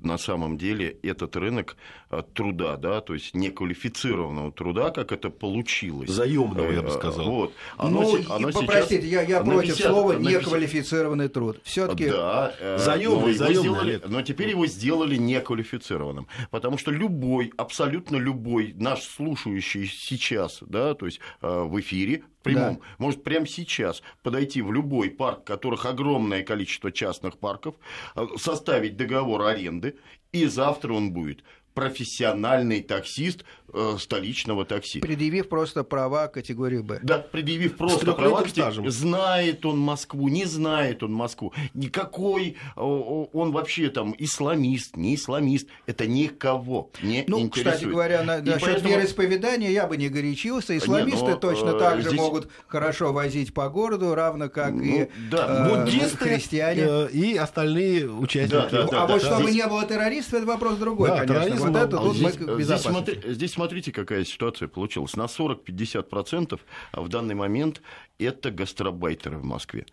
[0.00, 1.76] на самом деле этот рынок
[2.10, 6.08] э, труда, да, то есть неквалифицированного труда, как это получилось.
[6.08, 7.26] Заемного, я бы э, сказал.
[7.26, 7.52] Вот.
[7.76, 9.28] Оно, ну, оно попростите, сейчас...
[9.28, 11.60] я, я против 50, слова неквалифицированный труд.
[11.62, 18.16] Все-таки да, заемный, но, заемный, сделали, но теперь его сделали неквалифицированным, потому что любой, абсолютно
[18.16, 22.80] любой наш слушающий сейчас, да, то есть в эфире прямом, да.
[22.98, 27.74] может прямо сейчас подойти в любой парк, которых огромное количество частных парков,
[28.14, 29.96] э, составить договор аренды,
[30.32, 31.42] и завтра он будет
[31.76, 35.00] профессиональный таксист э, столичного такси.
[35.00, 37.00] Предъявив просто права категории Б.
[37.02, 41.52] Да, предъявив просто права категории Знает он Москву, не знает он Москву.
[41.74, 45.68] Никакой он вообще там исламист, не исламист.
[45.84, 47.74] Это никого не ну, интересует.
[47.74, 48.88] кстати говоря, на, насчет поэтому...
[48.88, 50.76] вероисповедания я бы не горячился.
[50.78, 52.18] Исламисты не, но, точно э, так же здесь...
[52.18, 55.68] могут хорошо возить по городу, равно как ну, и да.
[55.68, 56.82] э, буддисты христиане.
[56.86, 58.54] Э, и остальные участники.
[58.54, 59.56] Да, да, да, а да, вот да, чтобы здесь...
[59.56, 63.32] не было террористов, это вопрос другой, да, конечно вот это тут здесь, мы здесь, смотри,
[63.32, 65.16] здесь смотрите, какая ситуация получилась.
[65.16, 66.60] На 40-50%
[66.92, 67.82] в данный момент
[68.18, 69.86] это гастробайтеры в Москве.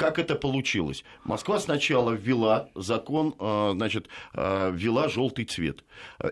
[0.00, 1.04] Как это получилось?
[1.24, 5.84] Москва сначала ввела закон, э, значит, э, ввела желтый цвет.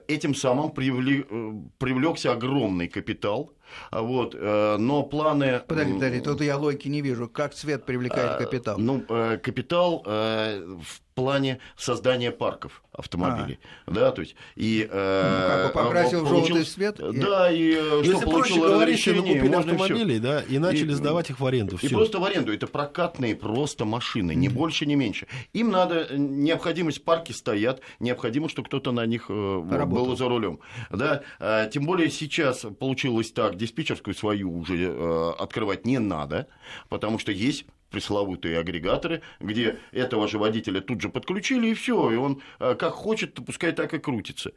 [0.06, 3.52] Этим самым привлек, э, привлекся огромный капитал,
[3.90, 5.60] вот, но планы...
[5.66, 7.28] Подожди, подожди, тут я логики не вижу.
[7.28, 8.78] Как цвет привлекает а, капитал?
[8.78, 9.00] Ну,
[9.42, 13.58] капитал в плане создания парков автомобилей.
[13.86, 13.90] А.
[13.90, 16.96] Да, то есть, и, э, ну, как бы покрасил получил, желтый свет?
[16.98, 21.46] Да, и э, что получил разрешение, купили автомобили, да, и начали и, сдавать их в
[21.46, 21.78] аренду.
[21.80, 22.52] И просто в аренду.
[22.52, 25.26] Это прокатные просто машины, ни больше, ни меньше.
[25.52, 30.06] Им надо, необходимость, парки стоят, необходимо, чтобы кто-то на них э, Работал.
[30.06, 30.60] был за рулем.
[30.90, 36.46] Да, э, тем более сейчас получилось так, диспетчерскую свою уже открывать не надо,
[36.88, 42.16] потому что есть пресловутые агрегаторы, где этого же водителя тут же подключили, и все, и
[42.16, 44.52] он э, как хочет, пускай так и крутится.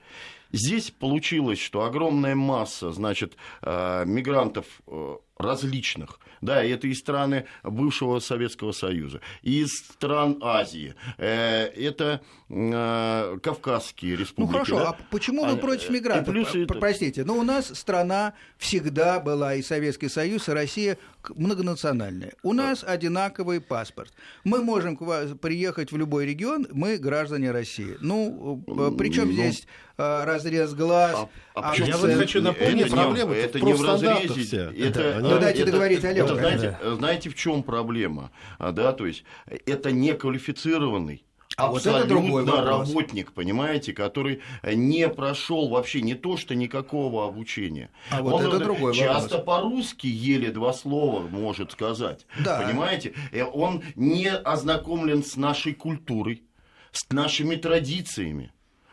[0.52, 8.20] Здесь получилось, что огромная масса, значит, э, мигрантов э, различных, да, это и страны бывшего
[8.20, 14.52] Советского Союза, и из стран Азии, это Кавказские республики.
[14.52, 14.90] Ну хорошо, да?
[14.90, 16.34] а почему вы против мигрантов?
[16.34, 16.74] Плюс это...
[16.74, 20.98] Простите, но у нас страна всегда была и Советский Союз, и Россия
[21.36, 22.34] многонациональная.
[22.44, 24.14] У нас одинаковый паспорт.
[24.44, 24.98] Мы можем
[25.38, 27.98] приехать в любой регион, мы граждане России.
[28.02, 28.64] Ну,
[28.98, 29.34] причем ну...
[29.34, 29.91] здесь Э,
[30.26, 31.16] разрез глаз.
[31.16, 34.42] А, а, а я вот хочу напомнить, это проблема это не в разрезе.
[34.42, 34.72] Вся.
[34.72, 36.26] Это, это, ну, дайте это, договорить, Олег.
[36.26, 38.32] Это, знаете, знаете, в чем проблема?
[38.58, 39.24] А, да, то есть
[39.66, 41.26] это неквалифицированный
[41.58, 47.28] а абсолютно вот это другой работник, понимаете, который не прошел вообще не то, что никакого
[47.28, 47.90] обучения.
[48.10, 52.26] А вот Он это другой часто по-русски еле два слова может сказать.
[52.40, 52.62] Да.
[52.62, 53.14] Понимаете?
[53.32, 56.44] Э, он не ознакомлен с нашей культурой,
[56.92, 58.52] с нашими традициями.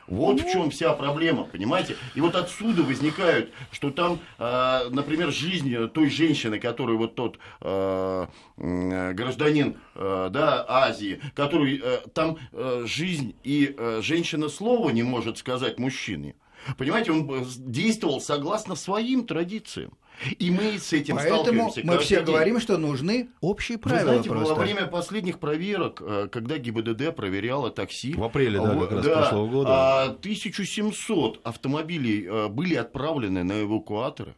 [0.09, 1.97] Вот в чем вся проблема, понимаете?
[2.15, 8.27] И вот отсюда возникают, что там, э, например, жизнь той женщины, которую вот тот э,
[8.57, 11.83] гражданин э, да, Азии, который
[12.15, 12.39] там
[12.85, 16.35] жизнь и женщина слова не может сказать мужчине.
[16.77, 19.93] Понимаете, он действовал согласно своим традициям.
[20.39, 21.81] И мы с этим Поэтому сталкиваемся.
[21.85, 22.25] мы все день.
[22.25, 24.01] говорим, что нужны общие правила.
[24.01, 24.55] Вы знаете, просто.
[24.55, 28.15] во время последних проверок, э, когда ГИБДД проверяла такси...
[28.15, 30.03] В апреле, да, как раз да, прошлого года.
[30.05, 34.35] 1700 автомобилей э, были отправлены на эвакуаторы.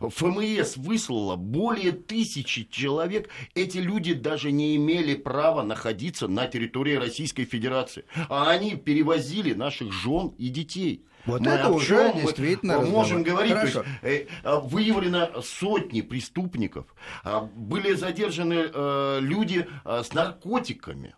[0.00, 3.28] ФМС выслала более тысячи человек.
[3.54, 8.04] Эти люди даже не имели права находиться на территории Российской Федерации.
[8.28, 11.04] А они перевозили наших жен и детей.
[11.26, 13.52] Вот мы это уже действительно мы можем говорить.
[13.52, 13.84] Хорошо.
[14.00, 16.86] То есть, э, а, выявлено сотни преступников,
[17.24, 21.14] а, были задержаны э, люди с наркотиками.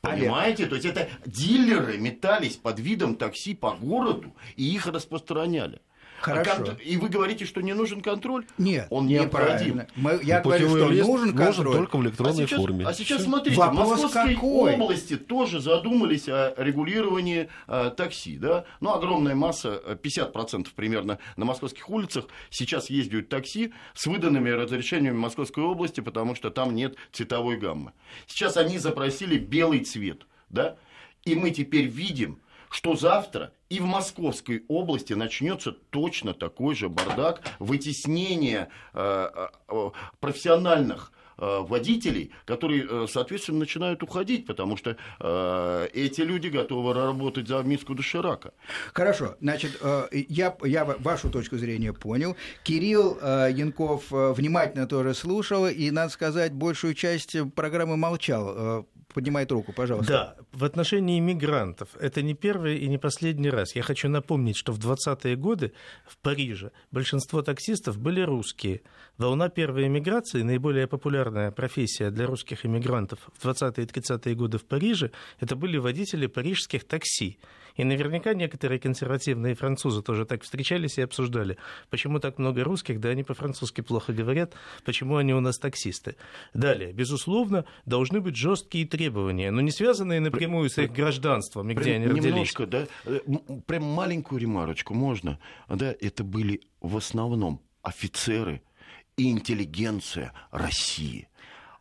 [0.00, 0.66] Понимаете?
[0.66, 5.80] То есть это дилеры метались под видом такси по городу и их распространяли.
[6.24, 6.52] Хорошо.
[6.52, 8.46] А как, и вы говорите, что не нужен контроль?
[8.56, 9.82] Нет, он необходим.
[9.94, 11.66] Мы, я ну, говорю, что нужен контроль.
[11.66, 12.86] Нужен только в электронной а сейчас, форме.
[12.86, 14.74] А сейчас смотрите, Вопрос в Московской какой?
[14.74, 18.38] области тоже задумались о регулировании э, такси.
[18.38, 18.64] Да?
[18.80, 25.62] Ну, огромная масса, 50% примерно на московских улицах сейчас ездят такси с выданными разрешениями Московской
[25.62, 27.92] области, потому что там нет цветовой гаммы.
[28.26, 30.26] Сейчас они запросили белый цвет.
[30.48, 30.76] Да?
[31.26, 37.42] И мы теперь видим, что завтра и в Московской области начнется точно такой же бардак
[37.58, 46.46] вытеснения э, э, профессиональных э, водителей, которые, соответственно, начинают уходить, потому что э, эти люди
[46.46, 48.52] готовы работать за миску доширака.
[48.92, 52.36] Хорошо, значит, э, я, я вашу точку зрения понял.
[52.62, 59.72] Кирилл э, Янков внимательно тоже слушал, и, надо сказать, большую часть программы молчал поднимает руку,
[59.72, 60.12] пожалуйста.
[60.12, 63.74] Да, в отношении иммигрантов это не первый и не последний раз.
[63.74, 65.72] Я хочу напомнить, что в 20-е годы
[66.06, 68.82] в Париже большинство таксистов были русские.
[69.16, 74.64] Волна первой иммиграции, наиболее популярная профессия для русских иммигрантов в 20-е и 30-е годы в
[74.64, 77.38] Париже, это были водители парижских такси.
[77.76, 81.56] И наверняка некоторые консервативные французы тоже так встречались и обсуждали,
[81.90, 86.16] почему так много русских, да они по-французски плохо говорят, почему они у нас таксисты.
[86.52, 91.94] Далее, безусловно, должны быть жесткие требования, но не связанные напрямую с их гражданством, и где
[91.94, 92.24] они родились.
[92.24, 93.20] Немножко, да, э,
[93.66, 95.38] прям маленькую ремарочку можно.
[95.68, 98.62] Да, это были в основном офицеры
[99.16, 101.28] и интеллигенция России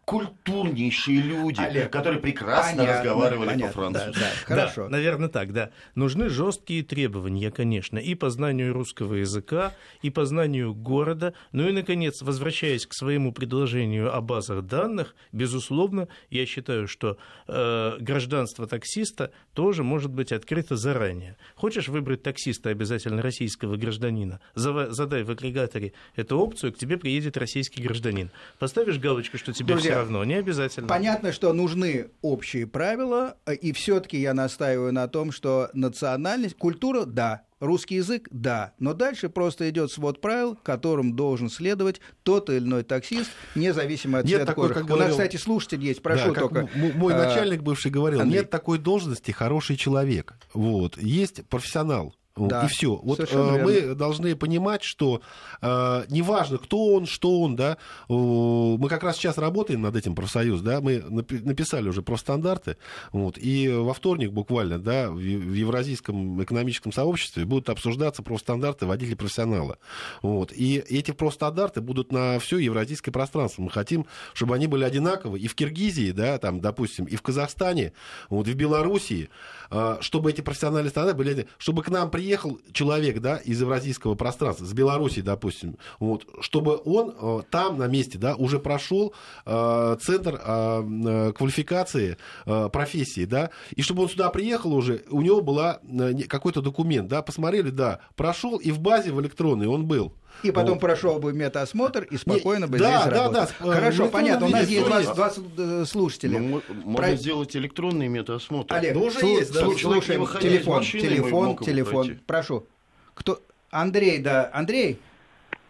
[0.05, 4.19] культурнейшие люди, Олег, которые прекрасно понятно, разговаривали понятно, по-французски.
[4.19, 4.83] Да, да, хорошо.
[4.83, 5.69] Да, наверное, так, да.
[5.95, 11.33] Нужны жесткие требования, конечно, и по знанию русского языка, и по знанию города.
[11.53, 17.97] Ну и, наконец, возвращаясь к своему предложению о базах данных, безусловно, я считаю, что э,
[17.99, 21.37] гражданство таксиста тоже может быть открыто заранее.
[21.55, 27.81] Хочешь выбрать таксиста обязательно российского гражданина, задай в агрегаторе эту опцию, к тебе приедет российский
[27.81, 28.31] гражданин.
[28.59, 30.88] Поставишь галочку, что тебе Друзья, все равно, не обязательно.
[30.88, 37.43] Понятно, что нужны общие правила, и все-таки я настаиваю на том, что национальность, культура, да,
[37.63, 42.84] Русский язык, да, но дальше просто идет свод правил, которым должен следовать тот или иной
[42.84, 44.93] таксист, независимо от нет цвета такой, кожи.
[44.93, 46.69] У нас, кстати, слушатель есть, прошу да, только.
[46.75, 48.39] Мой а, начальник бывший говорил, Андрей.
[48.39, 50.34] нет такой должности хороший человек.
[50.53, 50.97] Вот.
[50.97, 52.96] Есть профессионал, да, и все.
[53.04, 55.22] Вот э, мы должны понимать, что
[55.62, 57.78] э, неважно, кто он, что он, да,
[58.10, 62.78] э, мы как раз сейчас работаем над этим профсоюз, да, мы написали уже профстандарты,
[63.12, 69.15] вот, и во вторник буквально, да, в, в Евразийском экономическом сообществе будут обсуждаться профстандарты водителей
[69.15, 69.78] профессионала,
[70.24, 73.62] вот, и эти профстандарты будут на все евразийское пространство.
[73.62, 77.93] Мы хотим, чтобы они были одинаковы и в Киргизии, да, там, допустим, и в Казахстане,
[78.30, 79.30] вот, и в Белоруссии,
[79.69, 84.15] э, чтобы эти профессиональные стандарты были, чтобы к нам приехали приехал человек, да, из евразийского
[84.15, 89.13] пространства, с Беларуси, допустим, вот, чтобы он э, там на месте, да, уже прошел
[89.45, 95.21] э, центр э, э квалификации э, профессии, да, и чтобы он сюда приехал уже, у
[95.21, 99.86] него была э, какой-то документ, да, посмотрели, да, прошел и в базе в электронной он
[99.86, 100.13] был.
[100.41, 100.82] И потом вот.
[100.82, 103.56] прошел бы метаосмотр и спокойно бы да, здесь да, работать.
[103.60, 104.48] Да, Хорошо, понятно.
[104.48, 106.39] У нас есть два, два э, слушателя.
[106.39, 107.15] Ну, можно Про...
[107.15, 108.76] сделать электронный метаосмотр.
[108.76, 109.54] Олег, ну, уже слу- есть.
[109.54, 110.28] Да, слушаем.
[110.41, 112.06] Телефон, машины, телефон, телефон.
[112.08, 112.24] Пройти.
[112.26, 112.67] Прошу.
[113.13, 113.39] Кто?
[113.72, 114.50] Андрей, да.
[114.54, 115.00] Андрей?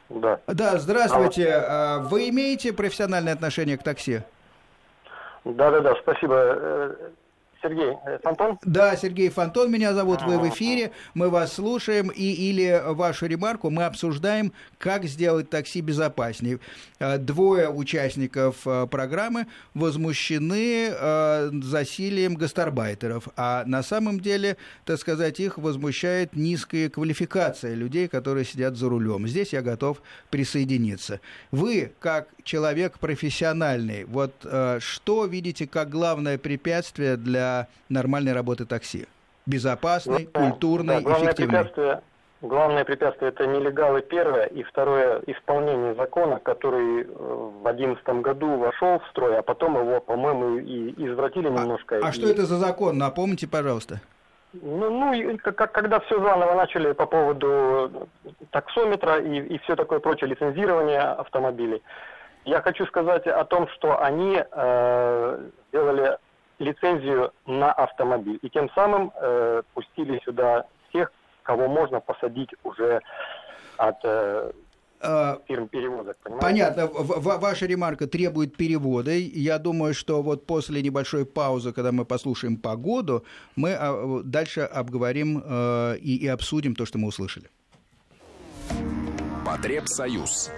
[0.09, 0.39] Да.
[0.47, 1.51] Да, здравствуйте.
[1.53, 1.99] А.
[1.99, 4.21] Вы имеете профессиональное отношение к такси?
[5.45, 6.95] Да, да, да, спасибо.
[7.63, 8.59] Сергей э, Фонтон?
[8.63, 13.69] Да, Сергей Фонтон меня зовут, вы в эфире, мы вас слушаем, и или вашу ремарку
[13.69, 16.59] мы обсуждаем, как сделать такси безопаснее.
[16.99, 20.91] Э, двое участников э, программы возмущены
[21.63, 28.75] засилием гастарбайтеров, а на самом деле, так сказать, их возмущает низкая квалификация людей, которые сидят
[28.75, 29.27] за рулем.
[29.27, 31.21] Здесь я готов присоединиться.
[31.51, 34.33] Вы, как человек профессиональный, вот
[34.79, 37.52] что видите как главное препятствие для
[37.89, 39.07] нормальной работы такси?
[39.45, 41.59] Безопасной, ну, культурной, да, главное эффективной.
[41.59, 42.01] Препятствие,
[42.41, 48.99] главное препятствие это нелегалы первое, и второе исполнение закона, который э, в одиннадцатом году вошел
[48.99, 51.99] в строй, а потом его, по-моему, и извратили а, немножко.
[52.01, 52.11] А, и...
[52.13, 52.97] что это за закон?
[52.97, 53.99] Напомните, пожалуйста.
[54.53, 58.07] Ну, ну как, когда все заново начали по поводу
[58.51, 61.81] таксометра и, и все такое прочее, лицензирование автомобилей,
[62.45, 66.17] я хочу сказать о том, что они э, сделали
[66.63, 68.39] лицензию на автомобиль.
[68.41, 71.11] И тем самым э, пустили сюда всех,
[71.43, 73.01] кого можно посадить уже
[73.77, 73.97] от...
[74.03, 74.51] Э,
[75.47, 76.17] фирм перевозок.
[76.23, 76.47] Понимаете?
[76.47, 76.87] Понятно.
[76.87, 79.11] В ваша ремарка требует перевода.
[79.11, 83.25] Я думаю, что вот после небольшой паузы, когда мы послушаем погоду,
[83.57, 85.39] мы а, дальше обговорим
[85.97, 87.49] и, и обсудим то, что мы услышали.
[89.45, 90.51] Потребсоюз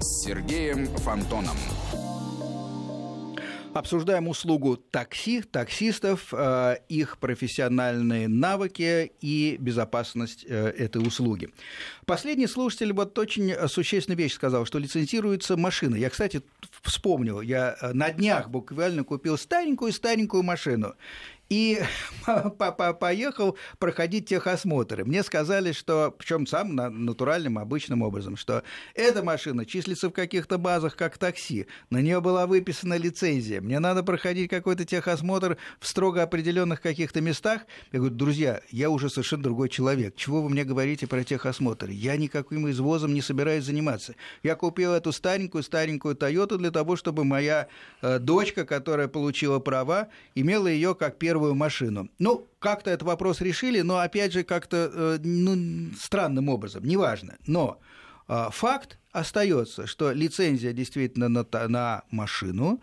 [0.00, 1.56] с Сергеем Фонтоном.
[3.74, 11.50] Обсуждаем услугу такси, таксистов, э, их профессиональные навыки и безопасность э, этой услуги.
[12.06, 15.96] Последний слушатель вот очень существенную вещь сказал, что лицензируется машина.
[15.96, 16.40] Я, кстати,
[16.82, 20.94] вспомнил, я э, на днях буквально купил старенькую-старенькую машину
[21.48, 21.80] и
[22.98, 25.04] поехал проходить техосмотры.
[25.04, 28.62] Мне сказали, что, причем сам натуральным, обычным образом, что
[28.94, 34.02] эта машина числится в каких-то базах как такси, на нее была выписана лицензия, мне надо
[34.02, 37.62] проходить какой-то техосмотр в строго определенных каких-то местах.
[37.92, 41.90] Я говорю, друзья, я уже совершенно другой человек, чего вы мне говорите про техосмотр?
[41.90, 44.14] Я никаким извозом не собираюсь заниматься.
[44.42, 47.68] Я купил эту старенькую-старенькую Тойоту для того, чтобы моя
[48.02, 52.08] э, дочка, которая получила права, имела ее как первую первую машину.
[52.20, 57.34] Ну, как-то этот вопрос решили, но опять же как-то э, ну, странным образом, неважно.
[57.48, 57.80] Но
[58.28, 62.80] э, факт остается, что лицензия действительно на, на машину.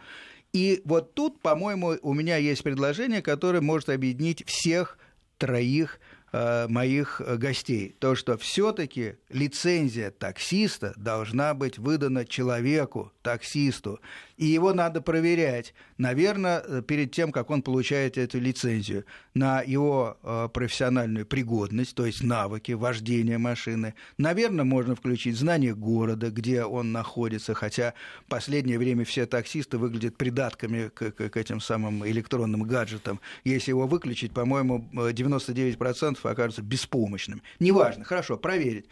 [0.51, 4.97] И вот тут, по-моему, у меня есть предложение, которое может объединить всех
[5.37, 5.99] троих
[6.33, 13.99] Э, моих э, гостей, то, что все-таки лицензия таксиста должна быть выдана человеку, таксисту,
[14.37, 20.17] и его надо проверять, наверное, э, перед тем, как он получает эту лицензию, на его
[20.53, 23.93] профессиональную пригодность, то есть навыки вождения машины.
[24.17, 27.93] Наверное, можно включить знание города, где он находится, хотя
[28.25, 33.19] в последнее время все таксисты выглядят придатками к, к, к этим самым электронным гаджетам.
[33.43, 37.41] Если его выключить, по-моему, 99% окажется беспомощным.
[37.59, 38.85] Неважно, хорошо, проверить.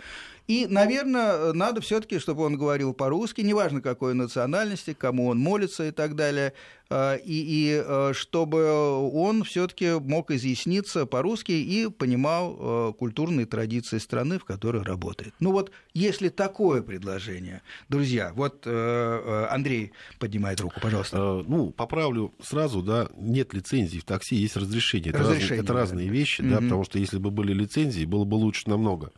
[0.50, 5.92] И, наверное, надо все-таки, чтобы он говорил по-русски, неважно какой национальности, кому он молится и
[5.92, 6.54] так далее,
[6.92, 8.66] а, и, и а, чтобы
[9.12, 15.36] он все-таки мог изъясниться по-русски и понимал а, культурные традиции страны, в которой работает.
[15.40, 21.44] Ну вот, если такое предложение, друзья, вот Андрей поднимает руку, пожалуйста.
[21.48, 25.12] Ну, поправлю сразу, да, нет лицензии в такси, есть разрешение.
[25.12, 28.34] Это, разрешение, раз, это разные вещи, да, потому что если бы были лицензии, было бы
[28.34, 29.12] лучше намного.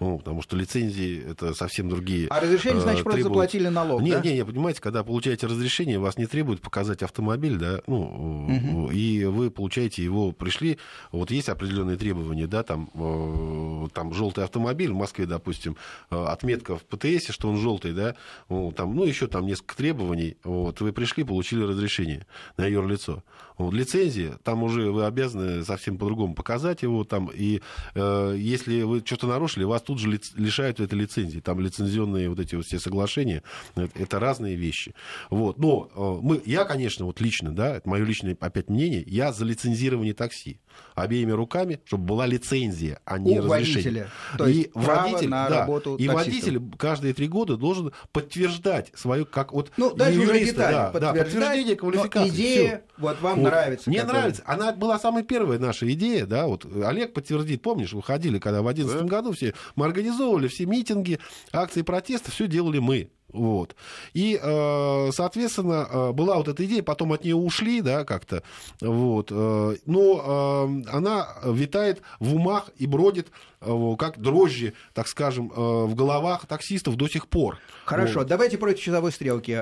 [0.00, 2.28] Ну, потому что лицензии это совсем другие.
[2.28, 4.20] А разрешение, значит, просто заплатили налог, не, да?
[4.20, 8.90] Не, не, понимаете, когда получаете разрешение, вас не требуют показать автомобиль, да, ну, угу.
[8.90, 10.78] и вы получаете его, пришли,
[11.10, 15.76] вот есть определенные требования, да, там, э, там желтый автомобиль в Москве, допустим,
[16.10, 18.14] э, отметка в ПТС, что он желтый, да,
[18.48, 23.22] там, ну, еще там несколько требований, вот, вы пришли, получили разрешение на юрлицо.
[23.58, 27.60] Вот, лицензия, там уже вы обязаны совсем по-другому показать его, там, и
[27.94, 32.54] э, если вы что-то нарушили, вас тут же лишают этой лицензии, там лицензионные вот эти
[32.54, 33.42] вот все соглашения,
[33.74, 34.94] это, это разные вещи.
[35.30, 39.32] Вот, но э, мы, я, конечно, вот лично, да, это мое личное опять мнение, я
[39.32, 40.58] за лицензирование такси
[40.94, 43.82] обеими руками, чтобы была лицензия, а не У разрешение.
[43.82, 44.10] Водителя.
[44.38, 49.26] То есть и водитель, на да, работу и водитель каждые три года должен подтверждать свою,
[49.26, 52.28] как вот ну, дальше юриста, уже детали, да, да, подтверждение квалификации.
[52.30, 52.82] идея.
[53.02, 53.44] Вот вам вот.
[53.44, 53.90] нравится.
[53.90, 54.14] Мне какая?
[54.14, 54.42] нравится.
[54.46, 59.02] Она была самая первая наша идея, да, вот Олег подтвердит, помнишь, выходили, когда в 2011
[59.02, 59.16] да.
[59.16, 61.18] году все, мы организовывали все митинги,
[61.52, 63.10] акции протеста, все делали мы.
[63.32, 63.74] Вот.
[64.12, 68.42] И, э, соответственно, э, была вот эта идея, потом от нее ушли, да, как-то,
[68.80, 73.28] вот, э, но она витает в умах и бродит
[73.60, 77.58] как дрожжи, так скажем, в головах таксистов до сих пор.
[77.84, 78.28] Хорошо, вот.
[78.28, 79.52] давайте против часовой стрелки.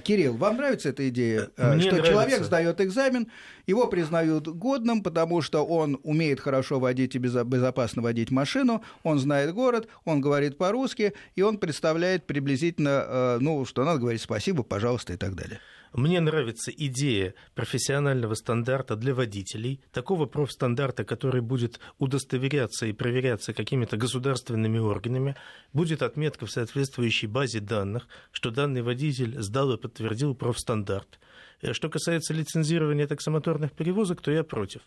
[0.00, 2.12] Кирилл, вам нравится эта идея, Мне что нравится.
[2.12, 3.28] человек сдает экзамен,
[3.66, 9.54] его признают годным, потому что он умеет хорошо водить и безопасно водить машину, он знает
[9.54, 15.12] город, он говорит по-русски, и он представляет приблизительно Э, ну, что надо говорить спасибо, пожалуйста
[15.12, 15.60] и так далее.
[15.92, 23.98] Мне нравится идея профессионального стандарта для водителей, такого профстандарта, который будет удостоверяться и проверяться какими-то
[23.98, 25.36] государственными органами,
[25.74, 31.18] будет отметка в соответствующей базе данных, что данный водитель сдал и подтвердил профстандарт.
[31.62, 34.80] Э, что касается лицензирования таксомоторных перевозок, то я против.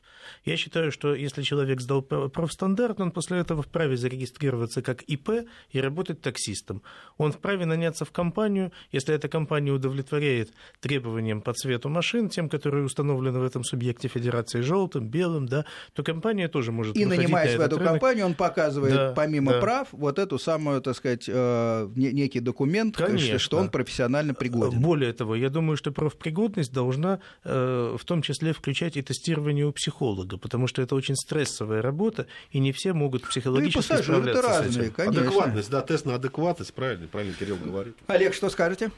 [0.43, 5.79] Я считаю, что если человек сдал профстандарт, он после этого вправе зарегистрироваться как ИП и
[5.79, 6.81] работать таксистом.
[7.17, 10.51] Он вправе наняться в компанию, если эта компания удовлетворяет
[10.81, 16.03] требованиям по цвету машин, тем, которые установлены в этом субъекте федерации желтым, белым, да, то
[16.03, 17.93] компания тоже может И нанимаясь на в эту рынок.
[17.93, 19.59] компанию, он показывает, да, помимо да.
[19.61, 23.39] прав, вот эту самую, так сказать, э, некий документ, Конечно.
[23.39, 24.81] что он профессионально пригоден.
[24.81, 29.71] Более того, я думаю, что профпригодность ответственность должна в том числе включать и тестирование у
[29.71, 34.71] психолога, потому что это очень стрессовая работа, и не все могут психологически ну, справляться разные,
[34.71, 34.91] с этим.
[34.91, 35.21] Конечно.
[35.21, 37.95] Адекватность, да, тест на адекватность, правильно, правильно Кирилл говорит.
[38.07, 38.91] Олег, что скажете?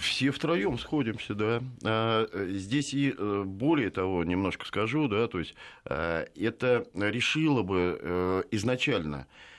[0.00, 1.62] Все втроем сходимся, да.
[1.84, 3.14] А, здесь и
[3.44, 5.54] более того, немножко скажу, да, то есть
[5.84, 9.49] это решило бы изначально Э,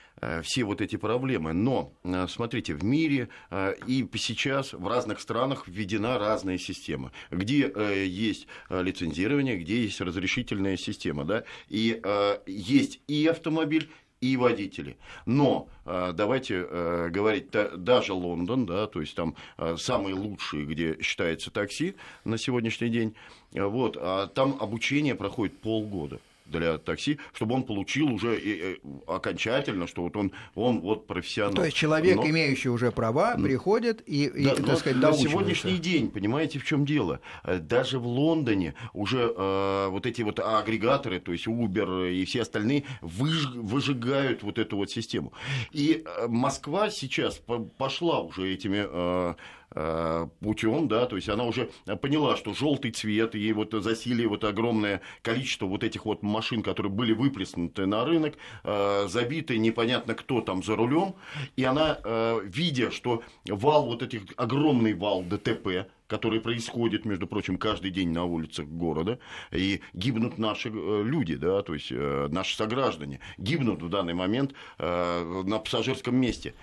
[0.44, 1.54] все вот эти проблемы.
[1.54, 7.72] Но, э, смотрите, в мире э, и сейчас в разных странах введена разная система, где
[8.06, 12.02] есть лицензирование, где есть разрешительная система, да, и
[12.46, 13.90] есть и автомобиль,
[14.20, 14.98] и водители.
[15.26, 16.64] Но давайте
[17.10, 19.36] говорить, даже Лондон, да, то есть там
[19.78, 23.16] самые лучшие, где считается такси на сегодняшний день,
[23.52, 26.20] вот, а там обучение проходит полгода
[26.52, 31.56] для такси, чтобы он получил уже и, и, окончательно, что вот он, он вот профессионал.
[31.56, 32.30] То есть человек, но...
[32.30, 36.86] имеющий уже права, приходит и, и да, так сказать, на сегодняшний день, понимаете, в чем
[36.86, 37.20] дело?
[37.44, 42.42] Э, даже в Лондоне уже э, вот эти вот агрегаторы, то есть Uber и все
[42.42, 45.34] остальные выж, выжигают вот эту вот систему.
[45.72, 47.42] И э, Москва сейчас
[47.78, 49.36] пошла уже этими э, Э,
[49.72, 51.70] путем, да, то есть она уже
[52.02, 56.92] поняла, что желтый цвет и вот засилие вот огромное количество вот этих вот машин, которые
[56.92, 61.16] были выплеснуты на рынок, э, забиты непонятно кто там за рулем,
[61.56, 67.58] и она, э, видя, что вал вот этих огромный вал ДТП, который происходит, между прочим,
[67.58, 69.18] каждый день на улицах города,
[69.50, 74.54] и гибнут наши э, люди, да, то есть э, наши сограждане, гибнут в данный момент
[74.78, 76.54] э, на пассажирском месте,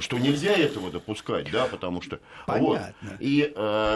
[0.00, 2.20] что нельзя этого допускать, да, потому что...
[2.46, 2.94] Понятно.
[3.02, 3.52] Вот, и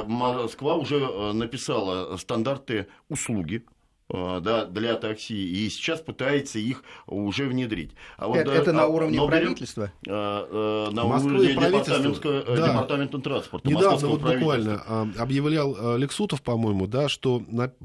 [0.07, 3.65] Москва уже написала стандарты услуги,
[4.13, 7.93] да, для такси, и сейчас пытается их уже внедрить.
[8.17, 9.93] А вот, это, это на уровне но правительства?
[10.09, 12.69] А, а, на Москвы уровне департамента, да.
[12.69, 13.69] департамента транспорта.
[13.69, 17.43] Недавно вот буквально а, объявлял Лексутов, по-моему, да, что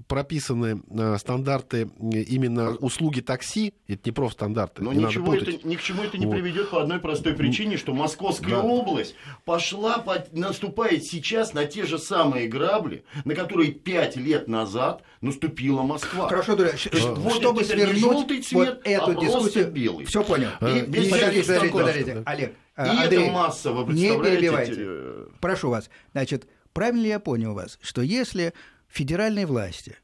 [0.08, 0.82] прописаны
[1.18, 4.84] стандарты именно услуги такси, это не профстандарты.
[4.84, 6.34] Но ничего это, ни к чему это не вот.
[6.36, 8.64] приведет по одной простой причине, что Московская да.
[8.64, 15.84] область пошла, наступает сейчас на те же самые грабли, на которые пять лет назад наступила
[15.84, 16.15] Москва.
[16.16, 16.30] Москва.
[16.30, 16.74] Хорошо, Дуля,
[17.18, 19.72] вот чтобы свернуть вот эту а дискуссию...
[19.72, 20.06] белый.
[20.06, 20.50] Все понял.
[20.88, 22.24] Без подождите, подождите, подождите.
[22.26, 25.30] Олег, и Андрей, не перебивайте.
[25.40, 25.90] Прошу вас.
[26.12, 28.54] Значит, правильно ли я понял вас, что если
[28.88, 29.98] федеральные власти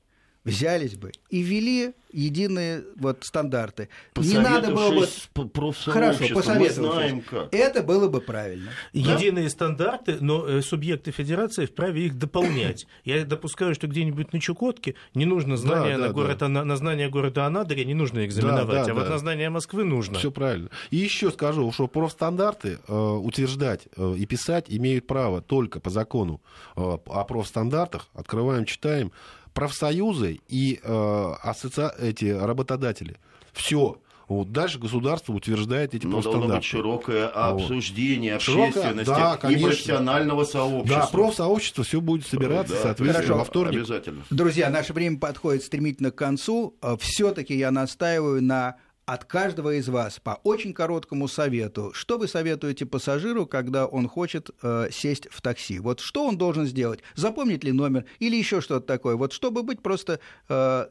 [0.44, 3.90] взялись бы и ввели единые вот стандарты.
[4.18, 5.74] Не надо было бы...
[5.86, 7.24] Хорошо, посоветовавшись.
[7.52, 8.72] Это было бы правильно.
[8.94, 9.50] Единые да?
[9.50, 12.86] стандарты, но э, субъекты федерации вправе их дополнять.
[13.06, 16.48] Я допускаю, что где-нибудь на Чукотке не нужно знания да, да, на, город, да.
[16.48, 19.84] на, на знание города Анадыря, не нужно экзаменовать, да, да, а вот на знание Москвы
[19.84, 20.20] нужно.
[20.20, 20.70] Все правильно.
[20.90, 26.42] И еще скажу, что профстандарты э, утверждать э, и писать имеют право только по закону
[26.76, 28.08] э, о профстандартах.
[28.14, 29.12] Открываем, читаем
[29.54, 31.92] профсоюзы и э, асоци...
[32.00, 33.18] эти работодатели.
[33.54, 33.98] Все.
[34.28, 38.38] Вот дальше государство утверждает эти Но должно быть широкое обсуждение вот.
[38.38, 41.02] общественности да, и профессионального сообщества.
[41.02, 43.40] Да, профсообщество все будет собираться, да, соответственно, Хорошо.
[43.40, 43.80] во вторник.
[43.80, 44.24] Обязательно.
[44.30, 46.78] Друзья, наше время подходит стремительно к концу.
[46.82, 48.78] Э, Все-таки я настаиваю на
[49.12, 51.92] от каждого из вас по очень короткому совету.
[51.94, 55.80] Что вы советуете пассажиру, когда он хочет э, сесть в такси?
[55.80, 57.02] Вот что он должен сделать?
[57.16, 59.18] Запомнить ли номер или еще что-то такое?
[59.18, 60.86] Вот чтобы быть просто э,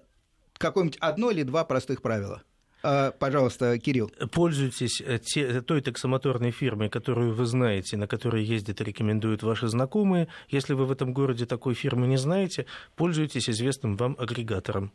[0.58, 2.42] какое-нибудь одно или два простых правила.
[2.82, 4.12] Э, пожалуйста, Кирилл.
[4.32, 9.66] Пользуйтесь э, те, той таксомоторной фирмой, которую вы знаете, на которой ездят и рекомендуют ваши
[9.68, 10.28] знакомые.
[10.50, 12.66] Если вы в этом городе такой фирмы не знаете,
[12.96, 14.92] пользуйтесь известным вам агрегатором.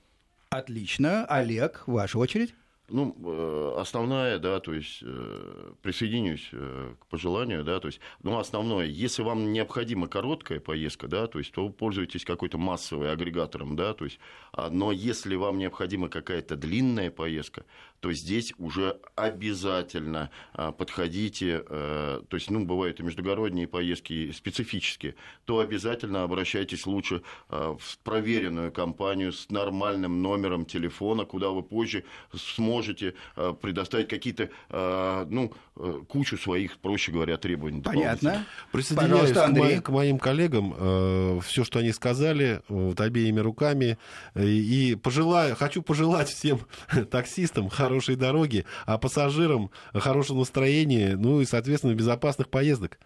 [0.51, 1.25] Отлично.
[1.25, 2.53] Олег, ваша очередь.
[2.87, 8.37] Ну, э, основная, да, то есть э, присоединюсь э, к пожеланию, да, то есть, ну,
[8.37, 13.95] основное, если вам необходима короткая поездка, да, то есть, то пользуйтесь какой-то массовый агрегатором, да,
[13.95, 14.19] то есть,
[14.51, 17.65] а, но если вам необходима какая-то длинная поездка,
[18.05, 25.59] то здесь уже обязательно а, подходите, то есть, ну, бывают и междугородние поездки специфические, то
[25.59, 32.03] обязательно обращайтесь лучше в проверенную компанию с нормальным номером телефона, куда вы позже
[32.33, 37.81] сможете можете э, предоставить какие-то, э, ну, э, кучу своих, проще говоря, требований.
[37.81, 38.45] Понятно.
[38.71, 41.41] Присоединяюсь к, мо- к моим коллегам.
[41.41, 43.97] Все, что они сказали, вот обеими руками.
[44.35, 46.59] И пожелаю, хочу пожелать всем
[47.11, 52.97] таксистам хорошей дороги, а пассажирам хорошего настроения, ну и, соответственно, безопасных поездок.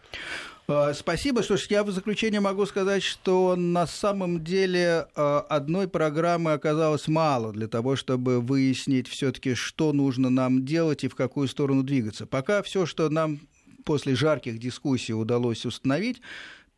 [0.68, 1.44] Э, спасибо.
[1.44, 7.08] Что ж, я в заключение могу сказать, что на самом деле э, одной программы оказалось
[7.08, 12.26] мало для того, чтобы выяснить все-таки, что нужно нам делать и в какую сторону двигаться.
[12.26, 13.40] Пока все, что нам
[13.86, 16.22] после жарких дискуссий удалось установить,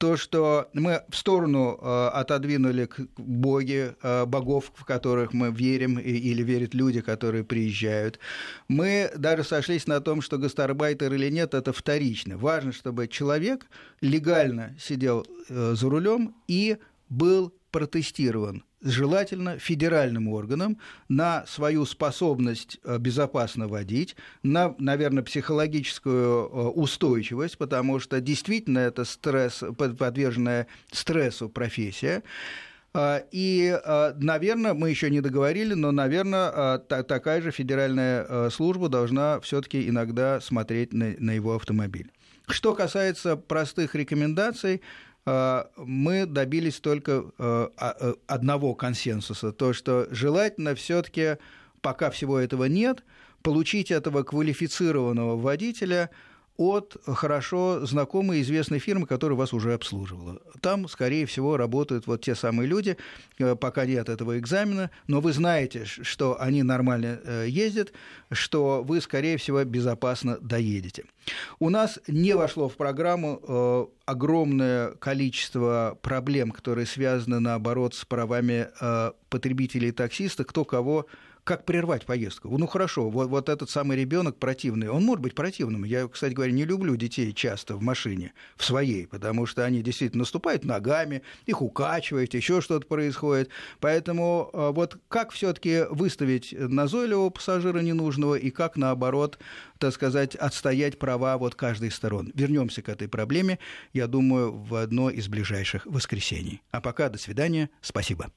[0.01, 5.99] то, что мы в сторону э, отодвинули к боги, э, богов, в которых мы верим,
[5.99, 8.17] или верят люди, которые приезжают.
[8.67, 12.35] Мы даже сошлись на том, что гастарбайтер или нет, это вторично.
[12.35, 13.67] Важно, чтобы человек
[14.01, 16.77] легально сидел э, за рулем и
[17.09, 26.67] был протестирован желательно федеральным органам на свою способность э, безопасно водить, на, наверное, психологическую э,
[26.69, 32.23] устойчивость, потому что действительно это стресс, подверженная стрессу профессия.
[32.93, 33.77] Э, и,
[34.17, 40.93] наверное, мы еще не договорили, но, наверное, такая же федеральная служба должна все-таки иногда смотреть
[40.93, 42.11] на, на его автомобиль.
[42.47, 50.73] Что касается простых рекомендаций, Э, мы добились только э, э, одного консенсуса, то, что желательно
[50.75, 51.37] все-таки,
[51.81, 53.03] пока всего этого нет,
[53.41, 56.09] получить этого квалифицированного водителя–
[56.57, 60.39] от хорошо знакомой известной фирмы, которая вас уже обслуживала.
[60.61, 62.97] Там, скорее всего, работают вот те самые люди,
[63.39, 67.93] э, пока нет этого экзамена, но вы знаете, что они нормально э, ездят,
[68.31, 71.05] что вы, скорее всего, безопасно доедете.
[71.59, 78.67] У нас не вошло в программу э, огромное количество проблем, которые связаны, наоборот, с правами
[79.29, 81.07] потребителей и таксиста, кто кого
[81.43, 82.55] как прервать поездку?
[82.57, 85.83] Ну хорошо, вот, вот этот самый ребенок противный, он может быть противным.
[85.83, 90.21] Я, кстати говоря, не люблю детей часто в машине, в своей, потому что они действительно
[90.21, 93.49] наступают ногами, их укачивают, еще что-то происходит.
[93.79, 99.39] Поэтому э, вот как все-таки выставить назойливого пассажира ненужного и как наоборот,
[99.79, 102.31] так сказать, отстоять права вот каждой из сторон.
[102.35, 103.59] Вернемся к этой проблеме,
[103.93, 106.61] я думаю, в одно из ближайших воскресений.
[106.71, 108.31] А пока до свидания, спасибо.